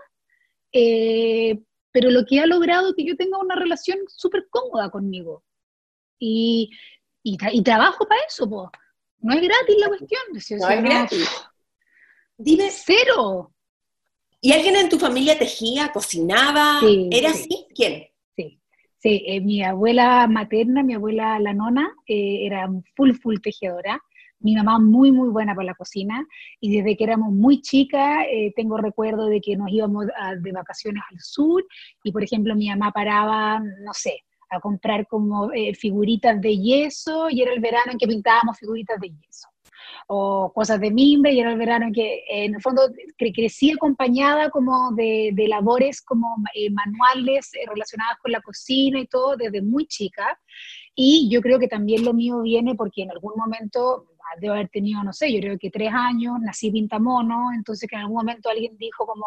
[0.71, 1.59] eh,
[1.91, 5.43] pero lo que ha logrado que yo tenga una relación súper cómoda conmigo.
[6.19, 6.71] Y
[7.23, 8.71] y, trabajo para eso, po.
[9.21, 10.21] No es gratis la cuestión.
[10.31, 11.29] no es gratis.
[12.37, 12.69] Dime.
[12.71, 13.53] Cero.
[14.41, 16.79] ¿Y alguien en tu familia tejía, cocinaba?
[17.11, 17.67] ¿Era así?
[17.75, 18.07] ¿Quién?
[18.35, 18.61] Sí,
[18.97, 19.23] sí.
[19.27, 24.01] Eh, mi abuela materna, mi abuela la nona, eh, era full, full tejedora.
[24.39, 26.25] Mi mamá muy, muy buena para la cocina.
[26.61, 31.03] Y desde que éramos muy chicas, eh, tengo recuerdo de que nos íbamos de vacaciones
[31.11, 31.65] al sur.
[32.05, 37.29] Y, por ejemplo, mi mamá paraba, no sé, a comprar como eh, figuritas de yeso
[37.29, 39.47] y era el verano en que pintábamos figuritas de yeso.
[40.07, 42.81] O cosas de mimbre y era el verano en que en el fondo
[43.17, 49.07] crecí acompañada como de, de labores como eh, manuales eh, relacionadas con la cocina y
[49.07, 50.39] todo desde muy chica.
[50.95, 54.07] Y yo creo que también lo mío viene porque en algún momento
[54.39, 58.01] debo haber tenido, no sé, yo creo que tres años, nací pintamono, entonces que en
[58.01, 59.25] algún momento alguien dijo como,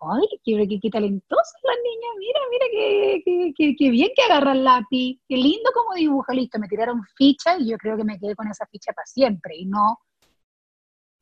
[0.00, 2.08] ¡ay, qué, qué, talentosa la niña!
[2.18, 6.68] Mira, mira, qué, qué, bien que agarra el lápiz, qué lindo como dibuja, listo, me
[6.68, 9.98] tiraron ficha y yo creo que me quedé con esa ficha para siempre y no,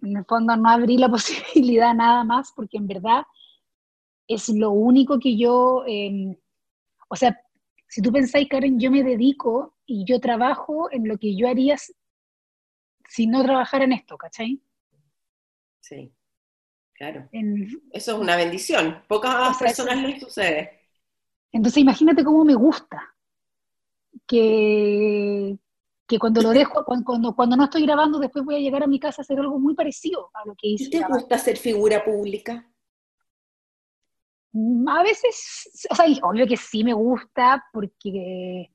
[0.02, 3.24] en el fondo no abrí la posibilidad nada más porque en verdad
[4.26, 6.36] es lo único que yo, em,
[7.08, 7.40] o sea,
[7.88, 11.76] si tú pensáis, Karen, yo me dedico y yo trabajo en lo que yo haría
[13.08, 14.60] si no trabajara en esto, ¿cachai?
[15.80, 16.12] Sí.
[16.98, 17.28] Claro.
[17.92, 19.04] Eso es una bendición.
[19.06, 20.80] Pocas personas les sucede.
[21.52, 23.14] Entonces imagínate cómo me gusta
[24.26, 25.56] que,
[26.08, 28.98] que cuando lo dejo, cuando, cuando, no estoy grabando, después voy a llegar a mi
[28.98, 30.90] casa a hacer algo muy parecido a lo que hice.
[30.90, 32.68] ¿Te gusta ser figura pública?
[34.50, 38.72] Mm, a veces, o sea, obvio que sí me gusta porque,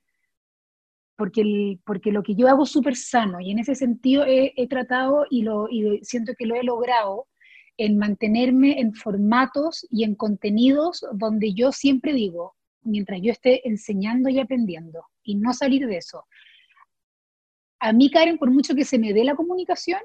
[1.18, 4.70] porque, porque lo que yo hago es súper sano y en ese sentido he, he
[4.70, 7.28] tratado y, lo, y siento que lo he logrado
[7.78, 14.30] en mantenerme en formatos y en contenidos donde yo siempre digo, mientras yo esté enseñando
[14.30, 16.26] y aprendiendo, y no salir de eso.
[17.80, 20.02] A mí, Karen, por mucho que se me dé la comunicación,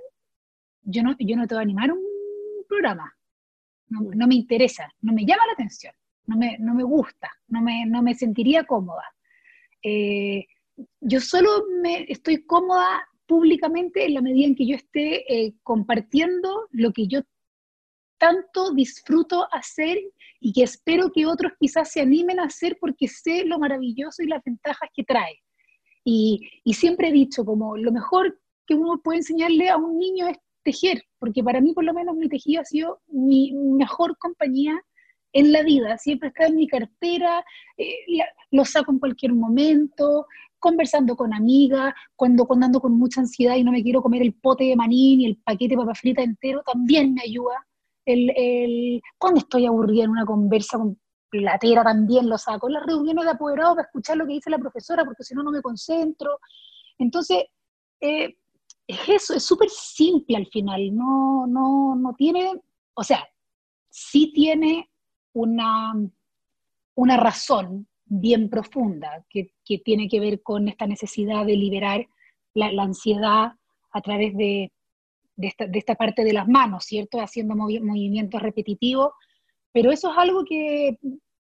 [0.82, 2.02] yo no, yo no te voy a animar un
[2.68, 3.14] programa.
[3.88, 5.94] No, me interesa, no me llama la atención,
[6.26, 9.04] no me, no me gusta, no me, no me sentiría cómoda.
[9.82, 10.46] Eh,
[11.00, 16.68] yo solo me estoy cómoda públicamente en la medida en que yo esté eh, compartiendo
[16.70, 17.20] lo que yo
[18.18, 19.98] tanto disfruto hacer
[20.40, 24.26] y que espero que otros quizás se animen a hacer porque sé lo maravilloso y
[24.26, 25.40] las ventajas que trae.
[26.04, 30.38] Y, siempre he dicho, como lo mejor que uno puede enseñarle a un niño es
[30.62, 34.80] tejer, porque para mí por lo menos mi tejido ha sido mi mejor compañía
[35.32, 37.44] en la vida, siempre está en mi cartera,
[37.76, 37.94] eh,
[38.50, 40.26] lo saco en cualquier momento,
[40.58, 44.34] conversando con amigas, cuando, cuando ando con mucha ansiedad y no me quiero comer el
[44.34, 47.66] pote de maní ni el paquete de papa frita entero, también me ayuda.
[48.08, 52.68] El, el, cuando estoy aburrida en una conversa con platera también lo saco.
[52.68, 55.50] Las reuniones de apoderados para escuchar lo que dice la profesora, porque si no, no
[55.50, 56.38] me concentro.
[56.98, 57.44] Entonces,
[58.00, 58.36] eh,
[58.86, 62.50] es eso, es súper simple al final, no, no, no tiene,
[62.94, 63.28] o sea,
[63.90, 64.88] sí tiene
[65.34, 65.92] una,
[66.94, 72.06] una razón bien profunda que, que, tiene que ver con esta necesidad de liberar
[72.54, 73.52] la ansiedad
[73.90, 74.72] a través de,
[75.38, 77.20] de, esta, de, esta, parte de las manos, ¿cierto?
[77.20, 79.12] Haciendo movimientos repetitivos,
[79.72, 80.98] pero eso es algo que,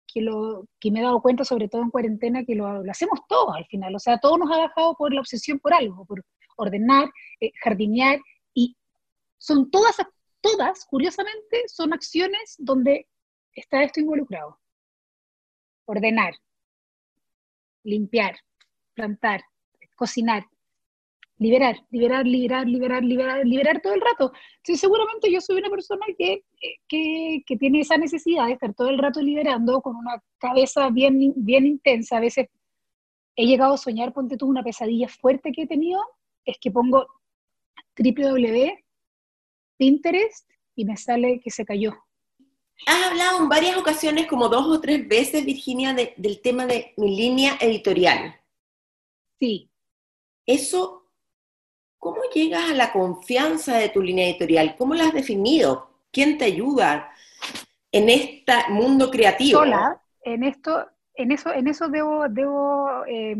[0.06, 3.20] que, lo, que me he dado cuenta, sobre todo en cuarentena, que lo, lo, hacemos
[3.26, 6.22] todos al final, o sea, todos nos ha bajado por la obsesión por algo, por
[6.56, 8.20] ordenar, eh, jardinear,
[8.54, 8.76] y
[9.38, 9.96] son todas,
[10.42, 13.08] todas, curiosamente, son acciones donde
[13.54, 14.60] está esto involucrado.
[15.86, 16.34] Ordenar,
[17.82, 18.36] limpiar,
[18.92, 19.42] plantar,
[19.94, 20.44] cocinar,
[21.38, 24.32] liberar, liberar, liberar, liberar, liberar, liberar todo el rato.
[24.58, 26.44] Entonces, seguramente yo soy una persona que,
[26.88, 31.32] que, que, tiene esa necesidad de estar todo el rato liberando con una cabeza bien,
[31.36, 32.16] bien intensa.
[32.16, 32.48] A veces
[33.36, 36.00] he llegado a soñar, ponte tú, una pesadilla fuerte que he tenido,
[36.44, 37.06] es que pongo
[37.98, 38.72] www,
[39.76, 41.94] Pinterest, y me sale que se cayó.
[42.86, 46.92] Has hablado en varias ocasiones, como dos o tres veces, Virginia, de, del tema de
[46.96, 48.36] mi línea editorial.
[49.38, 49.70] Sí.
[50.44, 51.05] Eso,
[52.06, 54.76] ¿cómo llegas a la confianza de tu línea editorial?
[54.78, 55.90] ¿Cómo la has definido?
[56.12, 57.10] ¿Quién te ayuda
[57.90, 59.58] en este mundo creativo?
[59.58, 63.34] Sola, en esto, en eso, en eso debo, debo eh,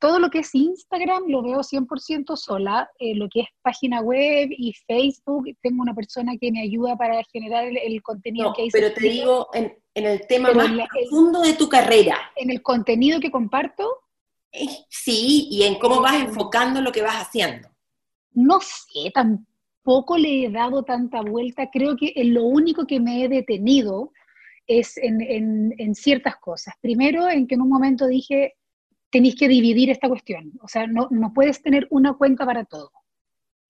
[0.00, 4.48] todo lo que es Instagram lo veo 100% sola, eh, lo que es página web
[4.50, 8.62] y Facebook, tengo una persona que me ayuda para generar el, el contenido no, que
[8.62, 8.70] hay.
[8.72, 12.18] Pero te digo, en, en, el tema pero más la, profundo de tu carrera.
[12.34, 14.00] En el contenido que comparto.
[14.52, 17.68] Eh, sí, y en cómo vas enfocando lo que vas haciendo.
[18.32, 23.28] No sé, tampoco le he dado tanta vuelta, creo que lo único que me he
[23.28, 24.12] detenido
[24.68, 26.74] es en, ciertas cosas.
[26.80, 28.54] Primero, en que en un momento dije,
[29.10, 30.52] tenéis que dividir esta cuestión.
[30.62, 32.92] O sea, no, no, puedes tener una cuenta para todo.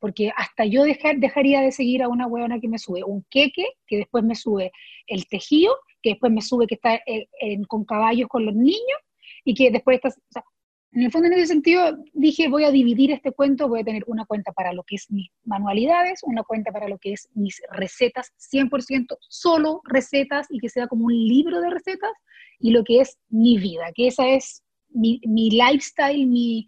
[0.01, 3.67] Porque hasta yo dejar, dejaría de seguir a una huevona que me sube un queque,
[3.87, 4.73] que después me sube
[5.07, 8.99] el tejido, que después me sube que está en, con caballos con los niños,
[9.45, 10.09] y que después está...
[10.09, 10.45] O sea,
[10.93, 14.05] en el fondo, en ese sentido, dije, voy a dividir este cuento, voy a tener
[14.07, 17.61] una cuenta para lo que es mis manualidades, una cuenta para lo que es mis
[17.71, 22.13] recetas, 100% solo recetas, y que sea como un libro de recetas,
[22.59, 26.67] y lo que es mi vida, que esa es mi, mi lifestyle, mi,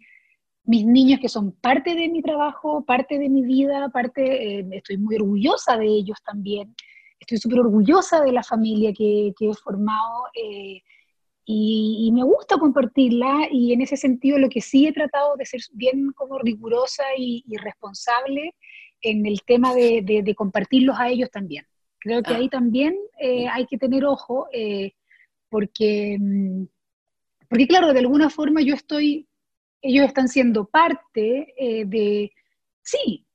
[0.65, 4.97] mis niños que son parte de mi trabajo, parte de mi vida, parte, eh, estoy
[4.97, 6.75] muy orgullosa de ellos también,
[7.19, 10.81] estoy súper orgullosa de la familia que, que he formado eh,
[11.45, 15.45] y, y, me gusta compartirla y en ese sentido lo que sí he tratado de
[15.45, 18.55] ser bien como rigurosa y, y responsable
[19.01, 21.65] en el tema de, de, de, compartirlos a ellos también.
[21.99, 24.93] Creo que ahí también eh, hay que tener ojo eh,
[25.49, 26.17] porque...
[26.19, 26.65] Mmm,
[27.51, 29.27] porque claro, de alguna forma yo estoy,
[29.81, 32.31] ellos están siendo parte eh, de,
[32.81, 33.27] sí,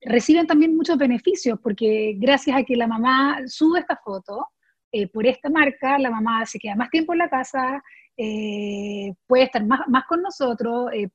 [0.00, 4.46] reciben también muchos beneficios, porque gracias a que la mamá sube esta foto,
[4.94, 7.82] eh, por esta marca, la mamá se queda más tiempo en la casa,
[8.16, 11.08] eh, puede estar más, más con nosotros, eh,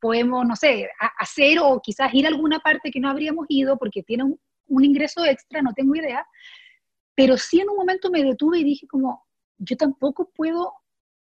[0.00, 4.02] podemos, no sé, hacer o quizás ir a alguna parte que no habríamos ido porque
[4.04, 6.24] tiene un, un ingreso extra, no tengo idea,
[7.16, 9.26] pero sí en un momento me detuve y dije como,
[9.58, 10.72] yo tampoco puedo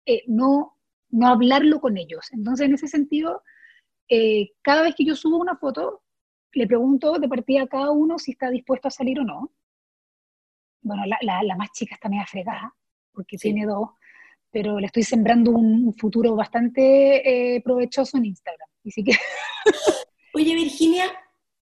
[0.05, 0.77] eh, no,
[1.09, 2.27] no hablarlo con ellos.
[2.31, 3.43] Entonces, en ese sentido,
[4.09, 6.01] eh, cada vez que yo subo una foto,
[6.53, 9.51] le pregunto de partida a cada uno si está dispuesto a salir o no.
[10.83, 12.73] Bueno, la, la, la más chica está media fregada,
[13.11, 13.49] porque sí.
[13.49, 13.89] tiene dos,
[14.51, 18.69] pero le estoy sembrando un futuro bastante eh, provechoso en Instagram.
[18.85, 19.13] Así que...
[20.35, 21.05] Oye, Virginia,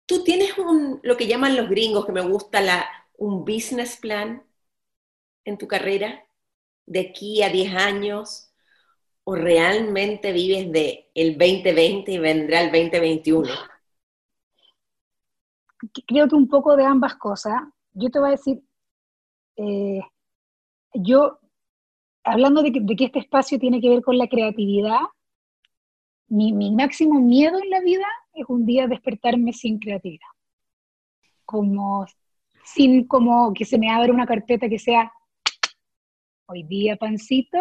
[0.06, 2.86] tú tienes un, lo que llaman los gringos, que me gusta, la,
[3.18, 4.44] un business plan
[5.46, 6.26] en tu carrera
[6.86, 8.52] de aquí a 10 años
[9.24, 13.50] o realmente vives de el 2020 y vendrá el 2021?
[16.08, 17.54] Creo que un poco de ambas cosas.
[17.94, 18.62] Yo te voy a decir,
[19.62, 20.02] eh,
[20.94, 21.40] yo,
[22.24, 25.00] hablando de que, este espacio tiene que ver con la creatividad,
[26.28, 30.28] mi, máximo miedo en la vida es un día despertarme sin creatividad.
[31.46, 32.06] Como,
[32.64, 35.12] sin como que se me abra una carpeta que sea
[36.48, 37.60] Hoy día pancito,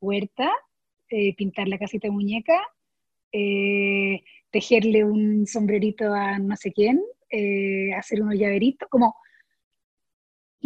[0.00, 0.50] huerta,
[1.10, 2.58] eh, pintar la casita de muñeca,
[3.32, 7.02] eh, tejerle un sombrerito a no sé quién,
[7.98, 9.14] hacer unos llaveritos, como,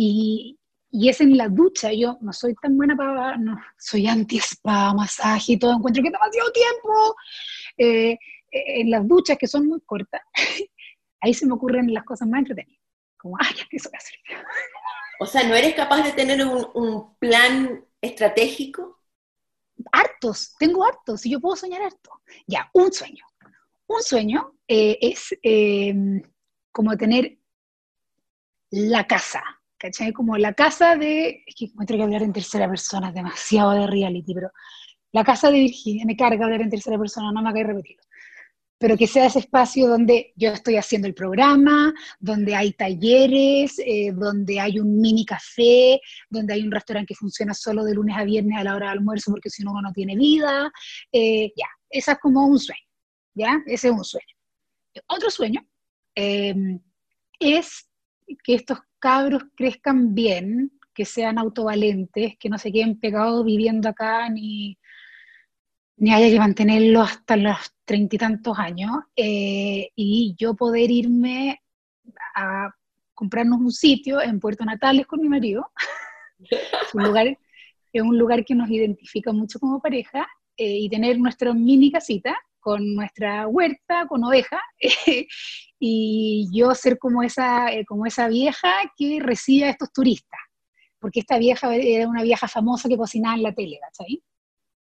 [0.00, 0.57] y,
[0.90, 5.52] y es en la ducha, yo no soy tan buena para, no, soy anti-spa, masaje
[5.52, 7.16] y todo, encuentro que es demasiado tiempo.
[7.76, 8.18] Eh,
[8.50, 10.22] en las duchas que son muy cortas,
[11.20, 12.82] ahí se me ocurren las cosas más entretenidas.
[13.18, 14.18] Como, ay, ya eso hacer.
[15.20, 19.00] O sea, ¿no eres capaz de tener un, un, plan estratégico?
[19.92, 22.10] Hartos, tengo hartos, y yo puedo soñar harto.
[22.46, 23.24] Ya, un sueño.
[23.88, 25.94] Un sueño eh, es eh,
[26.70, 27.38] como tener
[28.70, 29.42] la casa,
[29.78, 30.12] ¿cachai?
[30.12, 33.86] Como la casa de, es que encuentro que hablar en tercera persona es demasiado de
[33.86, 34.50] reality, pero
[35.12, 38.02] la casa de Virginia, me carga hablar en tercera persona, no me haga repetirlo.
[38.80, 44.12] Pero que sea ese espacio donde yo estoy haciendo el programa, donde hay talleres, eh,
[44.14, 46.00] donde hay un mini café,
[46.30, 48.92] donde hay un restaurante que funciona solo de lunes a viernes a la hora de
[48.92, 50.70] almuerzo porque si no uno no tiene vida.
[51.10, 52.86] Eh, ya, esa es como un sueño,
[53.34, 53.60] ¿ya?
[53.66, 54.34] Ese es un sueño.
[55.08, 55.60] Otro sueño
[56.14, 56.54] eh,
[57.40, 57.88] es
[58.42, 64.28] que estos cabros crezcan bien, que sean autovalentes, que no se queden pegados viviendo acá,
[64.28, 64.78] ni,
[65.96, 71.62] ni haya que mantenerlo hasta los treinta y tantos años, eh, y yo poder irme
[72.34, 72.70] a
[73.14, 75.70] comprarnos un sitio en Puerto Natales con mi marido,
[76.38, 76.60] es,
[76.94, 77.38] un lugar,
[77.92, 80.26] es un lugar que nos identifica mucho como pareja,
[80.56, 84.60] eh, y tener nuestra mini casita con nuestra huerta, con ovejas,
[85.78, 90.40] y yo ser como esa, eh, como esa vieja que recibe a estos turistas,
[90.98, 94.22] porque esta vieja era una vieja famosa que cocinaba en la tele, ¿cachai?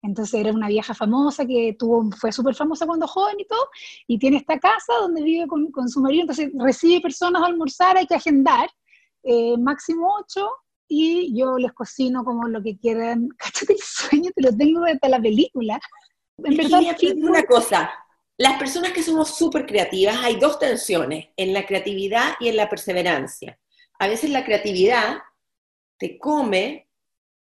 [0.02, 3.68] Entonces era una vieja famosa que tuvo, fue súper famosa cuando joven y todo,
[4.06, 7.96] y tiene esta casa donde vive con, con su marido, entonces recibe personas a almorzar,
[7.96, 8.68] hay que agendar,
[9.22, 10.48] eh, máximo ocho,
[10.88, 13.28] y yo les cocino como lo que quieran.
[13.38, 15.80] Cáchate el sueño, te lo tengo desde la película.
[16.38, 16.80] En verdad,
[17.16, 17.90] una cosa,
[18.38, 22.68] las personas que somos súper creativas, hay dos tensiones, en la creatividad y en la
[22.68, 23.58] perseverancia.
[23.98, 25.18] A veces la creatividad
[25.98, 26.88] te come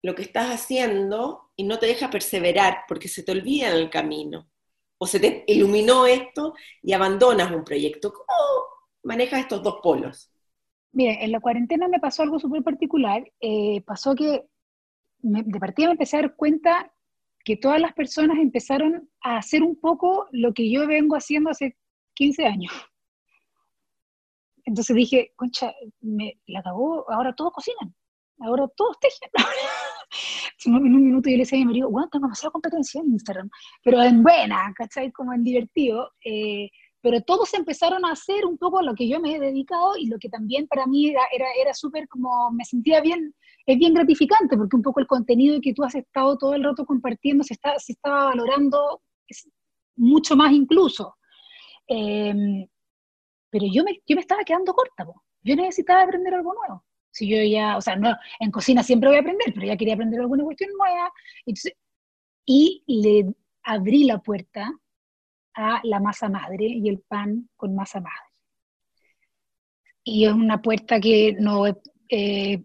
[0.03, 3.89] lo que estás haciendo y no te deja perseverar porque se te olvida en el
[3.91, 4.51] camino.
[4.99, 8.13] O se te iluminó esto y abandonas un proyecto.
[8.13, 8.39] ¿Cómo
[9.03, 10.31] manejas estos dos polos?
[10.93, 13.25] Mire, en la cuarentena me pasó algo súper particular.
[13.41, 14.45] Eh, pasó que
[15.19, 16.93] de partida me empecé a dar cuenta
[17.45, 21.77] que todas las personas empezaron a hacer un poco lo que yo vengo haciendo hace
[22.15, 22.73] 15 años.
[24.65, 27.95] Entonces dije, concha, me la acabó, ahora todos cocinan,
[28.41, 29.31] ahora todos tejen.
[30.65, 33.51] en un minuto yo le decía a mi marido, bueno, tengo demasiada competencia en Instagram,
[33.83, 35.13] pero en buena, ¿cachai?
[35.13, 36.13] Como en divertido.
[36.25, 36.71] Eh,
[37.03, 40.19] pero todos empezaron a hacer un poco lo que yo me he dedicado y lo
[40.19, 43.35] que también para mí era, era, era súper como, me sentía bien,
[43.67, 46.85] es bien gratificante porque un poco el contenido que tú has estado todo el rato
[46.85, 49.03] compartiendo se, está, se estaba valorando
[49.97, 51.17] mucho más incluso.
[51.87, 52.67] Em,
[53.51, 55.07] pero yo me, yo me estaba quedando corta,
[55.43, 56.85] yo necesitaba aprender algo nuevo.
[57.11, 59.95] Si yo ya, o sea, no, en cocina siempre voy a aprender, pero ya quería
[59.95, 61.13] aprender alguna cuestión nueva.
[62.47, 64.73] y le abrí la puerta
[65.55, 68.35] a la masa madre y el pan con masa madre.
[70.03, 71.67] Y es una puerta que no,
[72.11, 72.65] eh,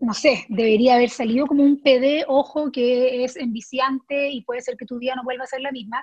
[0.00, 4.76] no sé, debería haber salido como un PD, ojo, que es enviciante y puede ser
[4.76, 6.02] que tu día no vuelva a ser la misma.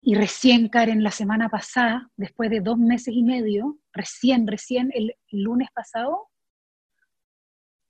[0.00, 5.14] Y recién, Karen, la semana pasada, después de dos meses y medio, recién, recién, el
[5.30, 6.28] lunes pasado,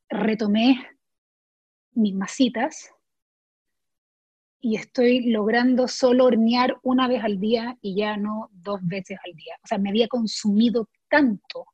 [0.09, 0.85] retomé
[1.93, 2.91] mis masitas
[4.61, 9.35] y estoy logrando solo hornear una vez al día y ya no dos veces al
[9.35, 9.55] día.
[9.63, 11.67] O sea, me había consumido tanto,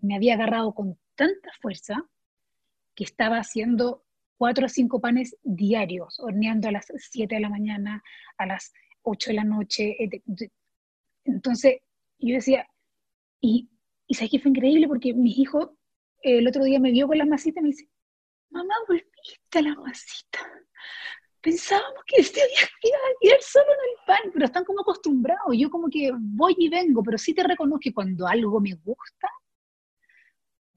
[0.00, 2.04] me había agarrado con tanta fuerza
[3.00, 4.04] que estaba haciendo
[4.36, 8.02] cuatro o cinco panes diarios, horneando a las siete de la mañana,
[8.36, 9.96] a las ocho de la noche.
[9.98, 10.22] Eh,
[11.24, 11.78] entonces,
[12.18, 12.68] yo decía,
[13.40, 13.70] y,
[14.06, 15.78] y sabes que fue increíble porque mi hijo
[16.20, 17.88] el otro día me vio con las masitas y me dice,
[18.50, 20.40] mamá, volviste a la masita
[21.40, 25.56] pensábamos que este día iba a quedar solo en el pan, pero están como acostumbrados.
[25.56, 29.28] Yo como que voy y vengo, pero sí te reconozco que cuando algo me gusta,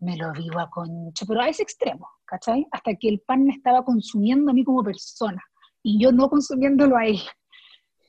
[0.04, 2.68] me lo vivo a concho, pero a ese extremo, ¿cachai?
[2.72, 5.42] Hasta que el pan me estaba consumiendo a mí como persona
[5.82, 7.20] y yo no consumiéndolo a él,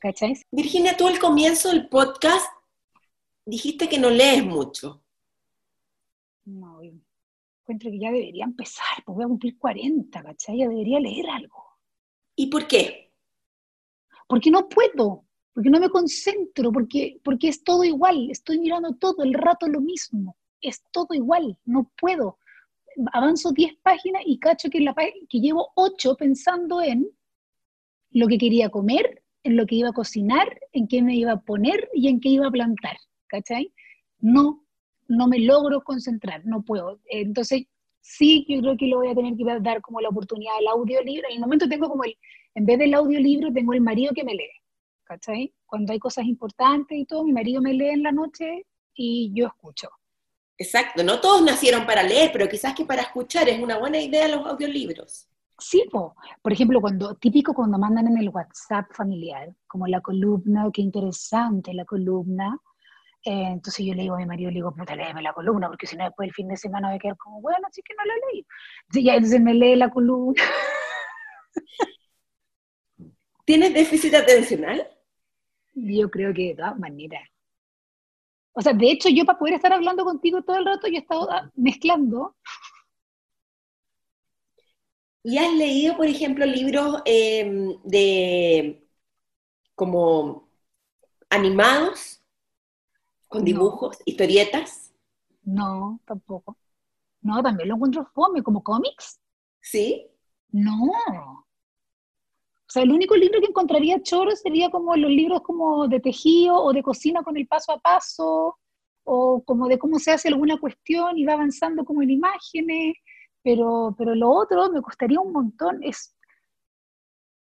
[0.01, 0.35] ¿cachai?
[0.51, 2.47] Virginia, tú al comienzo del podcast
[3.47, 5.03] dijiste que no lees mucho.
[6.47, 10.59] No, encuentro que ya debería empezar, pues voy a cumplir 40, ¿cachai?
[10.59, 11.65] Ya debería leer algo.
[12.37, 13.13] ¿Y por qué?
[14.27, 19.23] Porque no puedo, porque no me concentro, porque, porque es todo igual, estoy mirando todo
[19.23, 20.37] el rato lo mismo,
[20.69, 22.39] es todo igual, no puedo.
[23.13, 27.09] Avanzo 10 páginas y cacho que, la, que llevo 8 pensando en
[28.11, 31.41] lo que quería comer, en lo que iba a cocinar, en qué me iba a
[31.41, 32.97] poner y en qué iba a plantar,
[33.27, 33.73] ¿cachai?
[34.25, 34.65] no,
[35.07, 36.99] no me logro concentrar, no puedo.
[37.05, 37.67] Entonces,
[38.01, 41.29] sí, yo creo que lo voy a tener que dar como la oportunidad del audiolibro.
[41.29, 42.17] En el momento tengo como el,
[42.55, 44.63] en vez del audiolibro, tengo el marido que me lee,
[45.05, 45.53] ¿cachai?
[45.67, 49.47] Cuando hay cosas importantes y todo, mi marido me lee en la noche y yo
[49.47, 49.91] escucho.
[50.57, 54.29] Exacto, no todos nacieron para leer, pero quizás que para escuchar es una buena idea
[54.29, 55.29] los audiolibros.
[55.59, 55.85] Sí,
[56.43, 61.73] por ejemplo, cuando típico cuando mandan en el WhatsApp familiar, como la columna, qué interesante
[61.75, 62.59] la columna,
[63.25, 65.87] eh, entonces yo le digo a mi marido, le digo, puta, léeme la columna, porque
[65.87, 68.05] si no después el fin de semana voy a quedar como, bueno, así que no
[68.05, 68.47] la leí.
[68.83, 70.43] Entonces, ya, entonces me lee la columna.
[73.47, 74.87] ¿Tienes déficit atencional?
[75.75, 77.23] Yo creo que de todas maneras.
[78.55, 80.99] O sea, de hecho, yo para poder estar hablando contigo todo el rato, yo he
[81.01, 82.37] estado ah, mezclando.
[85.25, 88.87] ¿Y has leído, por ejemplo, libros em, de
[89.75, 90.49] como
[91.31, 92.23] animados?
[93.27, 94.93] ¿Con dibujos, historietas?
[95.43, 96.57] No, tampoco.
[97.23, 99.19] No, también lo encuentro fome, como cómics.
[99.61, 100.07] ¿Sí?
[100.53, 100.93] No.
[102.75, 106.57] O sea, el único libro que encontraría choro sería como los libros como de tejido
[106.57, 108.59] o de cocina con el paso a paso,
[109.05, 112.97] o como de cómo se hace alguna cuestión y va avanzando como en imágenes,
[113.45, 115.85] pero, pero lo otro me costaría un montón.
[115.85, 116.17] Es,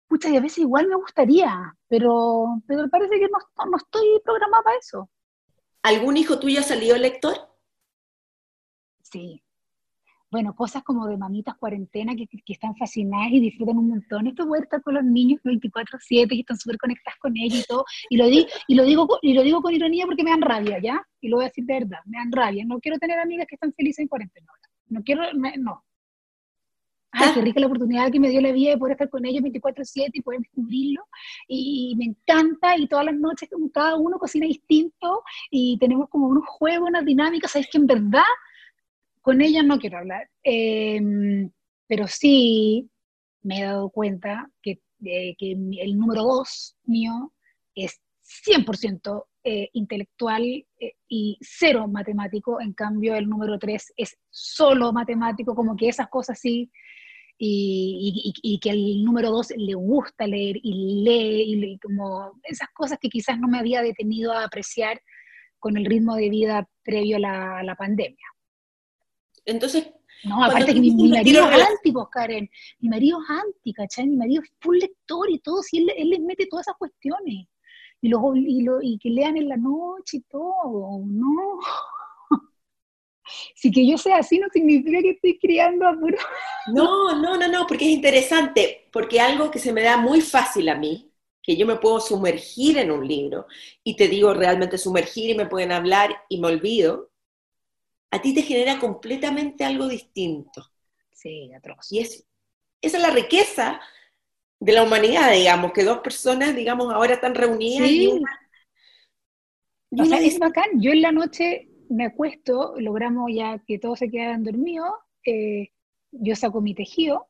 [0.07, 4.63] pucha, y a veces igual me gustaría, pero, pero parece que no, no estoy programada
[4.63, 5.11] para eso.
[5.83, 7.35] ¿Algún hijo tuyo ha salido lector?
[9.03, 9.43] Sí.
[10.31, 14.27] Bueno, cosas como de mamitas cuarentena que, están fascinadas y disfrutan un montón.
[14.27, 17.65] Esto voy a estar con los niños 24-7 y están súper conectadas con ellos y
[17.65, 17.85] todo.
[18.11, 20.79] Y lo, di, y, lo digo, y lo digo con ironía porque me dan rabia,
[20.81, 21.03] ¿ya?
[21.23, 22.65] Y lo voy a decir de verdad, me dan rabia.
[22.67, 24.47] No quiero tener amigas que están felices en cuarentena.
[24.89, 25.83] No quiero, no.
[27.11, 29.43] Ay, qué rica la oportunidad que me dio la vida de poder estar con ellos
[29.43, 31.05] 24/7 y poder descubrirlo.
[31.47, 36.45] Y, me encanta, y todas las noches cada uno cocina distinto y tenemos como unos
[36.47, 38.29] juegos, unas dinámicas, sabes que en verdad
[39.29, 40.27] con ellas no quiero hablar.
[40.43, 41.51] Em,
[41.87, 42.89] pero sí
[43.43, 45.37] me he dado cuenta que, que
[45.83, 47.35] el número dos mío
[47.75, 48.01] es
[48.47, 55.55] 100% eh, intelectual eh, y cero matemático, en cambio el número tres es solo matemático,
[55.55, 56.71] como que esas cosas sí
[57.37, 63.11] y, que al número dos le gusta leer y lee, y, como esas cosas que
[63.11, 65.03] quizás no me había detenido a apreciar
[65.59, 68.27] con el ritmo de vida previo a la, pandemia.
[69.49, 69.91] Entonces,
[70.25, 72.51] no, aparte que mi, marido es anti, pues, Karen.
[72.81, 74.07] Mi marido es anti, ¿cachai?
[74.07, 77.47] Mi marido es full lector y todo, si él, él les mete todas esas cuestiones.
[78.01, 81.59] Y, luego, y, lo, y que lean en la noche y todo, ¿no?
[83.55, 86.17] Si que yo sea así no significa que estoy criando a puro.
[86.73, 90.69] No, no, no, no, porque es interesante, porque algo que se me da muy fácil
[90.71, 93.47] a mí, que yo me puedo sumergir en un libro,
[93.85, 97.08] y te digo realmente sumergir y me pueden hablar y me olvido,
[98.11, 100.65] a ti te genera completamente algo distinto.
[101.13, 101.93] Sí, atroz.
[101.93, 102.27] Y es,
[102.81, 103.81] esa es la riqueza
[104.61, 108.09] de la humanidad, digamos, que dos personas, digamos, ahora están reunidas y
[109.91, 110.19] una...
[110.19, 110.81] es bacán.
[110.81, 114.93] Yo en la noche me acuesto, logramos ya que todos se quedaran dormidos,
[115.25, 115.71] eh,
[116.11, 117.29] yo saco mi tejido,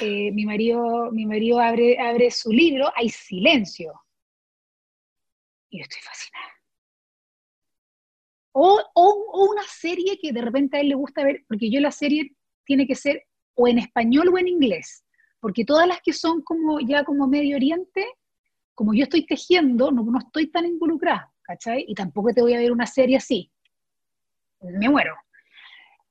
[0.00, 3.92] eh, mi marido, mi marido abre, abre su libro, hay silencio.
[5.70, 6.51] Y yo estoy fascinada.
[8.52, 11.90] O, o, una serie que de repente a él le gusta ver, porque yo la
[11.90, 13.24] serie tiene que ser
[13.54, 15.04] o en español o en inglés,
[15.40, 18.06] porque todas las que son como ya como Medio Oriente,
[18.74, 21.84] como yo estoy tejiendo, no, no estoy tan involucrada, ¿cachai?
[21.88, 23.50] Y tampoco te voy a ver una serie así
[24.62, 25.14] me muero.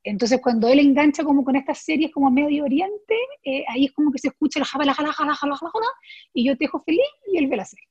[0.04, 3.14] Entonces, cuando él engancha como con estas series como Medio Oriente,
[3.44, 5.86] eh, ahí es como que se escucha la jala, la jala, jala, jala, jala,
[6.34, 7.86] y yo te dejo feliz y él ve la serie.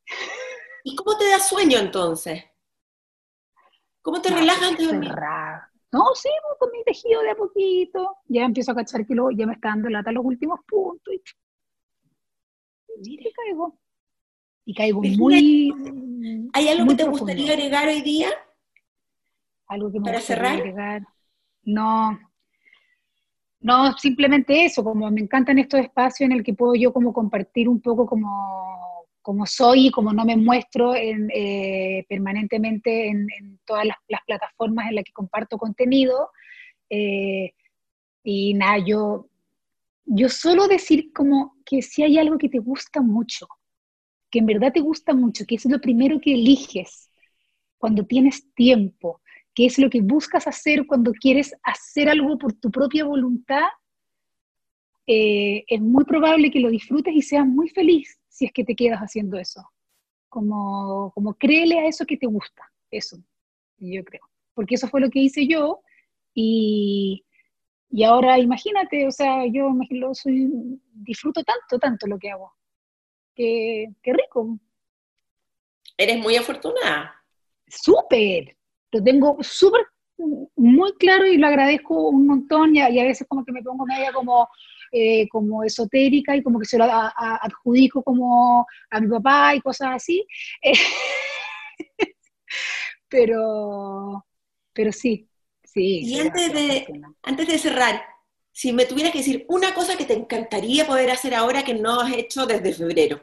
[0.84, 2.43] ¿Y cómo te da sueño entonces?
[4.02, 5.12] ¿Cómo te relajas antes de dormir?
[5.91, 8.18] No, sí, con mi tejido de a poquito.
[8.28, 11.14] Ya empiezo a cachar que ya me está dando lata los últimos puntos.
[13.04, 13.78] Y, y caigo.
[14.66, 16.49] Y caigo muy.
[16.54, 18.30] ¿Hay algo que te gustaría agregar hoy día?
[19.68, 20.56] algo que me ¿Para cerrar?
[20.56, 21.04] Agregar.
[21.64, 22.18] No,
[23.62, 27.70] no, simplemente eso, como me encantan estos espacios en el que puedo yo como compartir
[27.70, 28.91] un poco como,
[29.22, 33.28] como soy y como no me muestro eh, permanentemente en,
[33.66, 36.30] todas las, plataformas en las que comparto contenido.
[36.90, 37.54] Eh,
[38.24, 39.28] y nada, yo,
[40.06, 43.48] yo solo decir como que si hay algo que te gusta mucho,
[44.30, 47.10] que en verdad te gusta mucho, que es lo primero que eliges
[47.78, 49.22] cuando tienes tiempo,
[49.54, 53.68] qué es lo que buscas hacer cuando quieres hacer algo por tu propia voluntad,
[55.08, 58.76] eh, es muy probable que lo disfrutes y seas muy feliz si es que te
[58.76, 59.62] quedas haciendo eso.
[60.28, 63.18] Como, como créele a eso que te gusta, eso,
[63.78, 64.22] yo creo.
[64.56, 65.82] porque eso fue lo que hice yo
[66.34, 67.24] y,
[67.89, 70.50] y ahora imagínate, o sea, yo lo soy,
[70.92, 72.52] disfruto tanto, tanto lo que hago.
[73.36, 74.58] Qué, qué rico.
[75.98, 77.14] Eres muy afortunada.
[77.68, 78.58] Súper.
[78.92, 79.86] Lo tengo súper,
[80.56, 84.12] muy claro y lo agradezco un montón y a, veces como que me pongo media
[84.12, 84.48] como,
[84.92, 89.89] eh, como esotérica y como que se lo adjudico como a mi papá y cosas
[89.96, 90.26] así.
[93.10, 94.26] pero,
[94.74, 95.32] pero sí,
[95.74, 98.04] y antes de, antes de cerrar,
[98.52, 102.02] si me tuvieras que decir una cosa que te encantaría poder hacer ahora que no
[102.02, 103.22] has hecho desde febrero,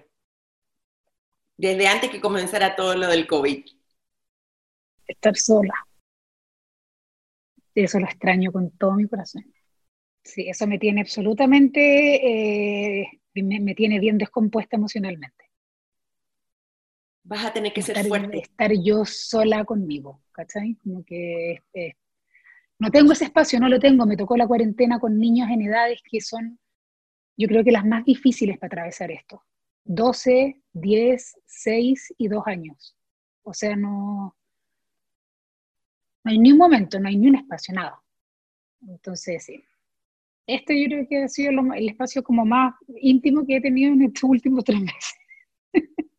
[1.56, 3.66] desde antes que comenzara todo lo del COVID.
[5.06, 5.74] Estar sola.
[7.74, 9.44] Eso lo extraño con todo mi corazón.
[10.28, 15.46] Sí, eso me tiene absolutamente, eh, me, tiene bien descompuesta emocionalmente.
[17.22, 18.40] Vas a tener que ser fuerte.
[18.40, 20.74] Estar yo sola conmigo, ¿cachai?
[20.82, 21.62] Como que
[22.78, 24.04] no tengo ese espacio, no lo tengo.
[24.04, 26.58] Me tocó la cuarentena con niños en edades que son,
[27.34, 29.42] yo creo que las más difíciles para atravesar esto.
[29.84, 32.94] 12, 10, 6 y 2 años.
[33.44, 34.36] O sea, no,
[36.22, 38.02] no hay ni un momento, no hay ni un espacio, nada.
[38.86, 39.64] Entonces, sí.
[40.48, 44.00] Este yo creo que ha sido el espacio como más íntimo que he tenido en
[44.00, 45.14] estos últimos tres meses.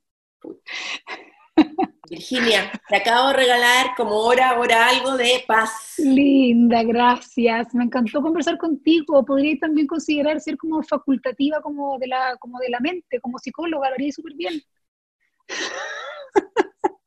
[2.07, 5.95] Virginia, te acabo de regalar como hora, hora algo de paz.
[5.97, 7.73] Linda, gracias.
[7.73, 9.25] Me encantó conversar contigo.
[9.25, 13.89] Podría también considerar ser como facultativa como de la, como de la mente, como psicóloga,
[13.89, 14.61] lo haría súper bien.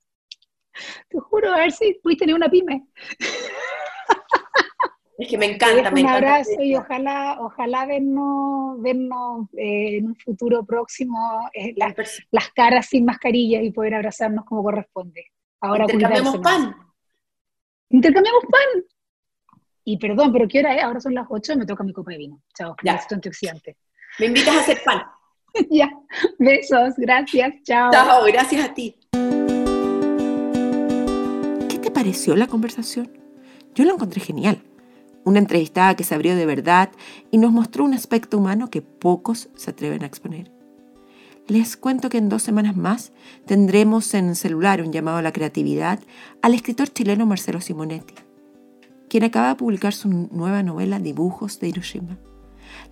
[1.08, 2.84] Te juro, a ver si pudiste tener una pyme.
[5.18, 10.16] Es que me encanta, me un abrazo y ojalá, ojalá vernos, vernos eh, en un
[10.16, 15.26] futuro próximo eh, las, caras sin mascarilla y poder abrazarnos como corresponde.
[15.60, 16.74] Ahora Intercambiamos pan.
[17.90, 18.84] Intercambiamos pan.
[19.84, 20.82] Y perdón, pero ¿qué hora es?
[20.82, 22.40] Ahora son las 8 y me toca mi copa de vino.
[22.56, 22.98] Chao, ya.
[23.10, 23.76] antioxidante.
[24.18, 25.02] Me invitas a hacer pan.
[25.70, 25.90] ya,
[26.38, 27.90] besos, gracias, chao.
[27.92, 28.96] Chao, gracias a ti.
[31.68, 33.10] ¿Qué te pareció la conversación?
[33.74, 34.62] Yo la encontré genial
[35.24, 36.90] una entrevistada que se abrió de verdad
[37.30, 40.50] y nos mostró un aspecto humano que pocos se atreven a exponer.
[41.48, 43.12] Les cuento que en dos semanas más
[43.46, 46.00] tendremos en celular un llamado a la creatividad
[46.40, 48.14] al escritor chileno Marcelo Simonetti,
[49.08, 52.18] quien acaba de publicar su nueva novela Dibujos de Hiroshima.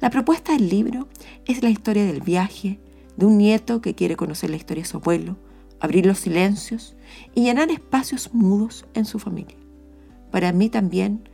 [0.01, 1.09] La propuesta del libro
[1.47, 2.81] es la historia del viaje
[3.16, 5.37] de un nieto que quiere conocer la historia de su abuelo,
[5.78, 6.97] abrir los silencios
[7.35, 9.57] y llenar espacios mudos en su familia.
[10.31, 11.30] Para mí también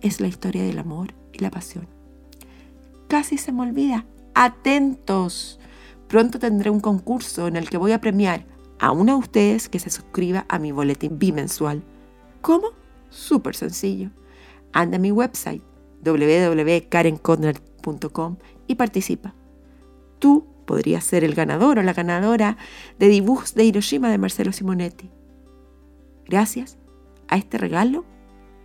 [0.00, 1.88] es la historia del amor y la pasión.
[3.08, 4.04] Casi se me olvida.
[4.34, 5.58] Atentos.
[6.08, 8.46] Pronto tendré un concurso en el que voy a premiar
[8.78, 11.82] a una de ustedes que se suscriba a mi boletín bimensual.
[12.40, 12.68] ¿Cómo?
[13.10, 14.10] Súper sencillo.
[14.72, 15.62] Anda a mi website
[16.04, 18.36] www.karenconner.com
[18.66, 19.34] y participa.
[20.18, 22.56] Tú podrías ser el ganador o la ganadora
[22.98, 25.10] de dibujos de Hiroshima de Marcelo Simonetti.
[26.26, 26.76] Gracias
[27.28, 28.04] a este regalo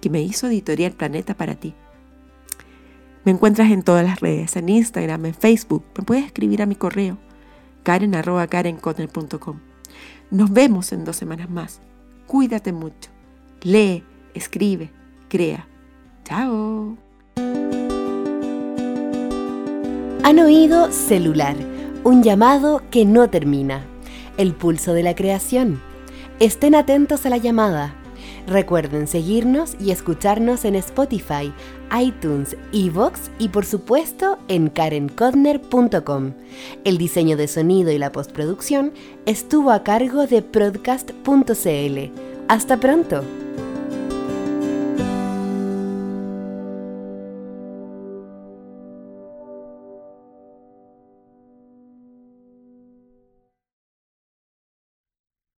[0.04, 1.74] que me hizo Editorial Planeta para ti.
[3.24, 5.86] Me encuentras en todas las redes, en Instagram, en Facebook.
[5.98, 7.18] Me puedes escribir a mi correo,
[7.84, 9.60] karen.karenconner.com.
[10.30, 11.80] Nos vemos en dos semanas más.
[12.28, 13.12] Cuídate mucho.
[13.62, 14.92] Lee, escribe,
[15.30, 15.70] crea.
[16.26, 16.98] Chao.
[20.24, 21.56] Han oído celular,
[22.04, 23.86] un llamado que no termina.
[24.36, 25.82] El pulso de la creación.
[26.42, 28.03] Estén atentos a la llamada
[28.48, 31.54] Recuerden seguirnos y escucharnos en Spotify,
[31.98, 36.34] iTunes, Evox y por supuesto en karenkodner.com.
[36.84, 38.94] El diseño de sonido y la postproducción
[39.26, 42.12] estuvo a cargo de Broadcast.cl.
[42.50, 43.24] Hasta pronto.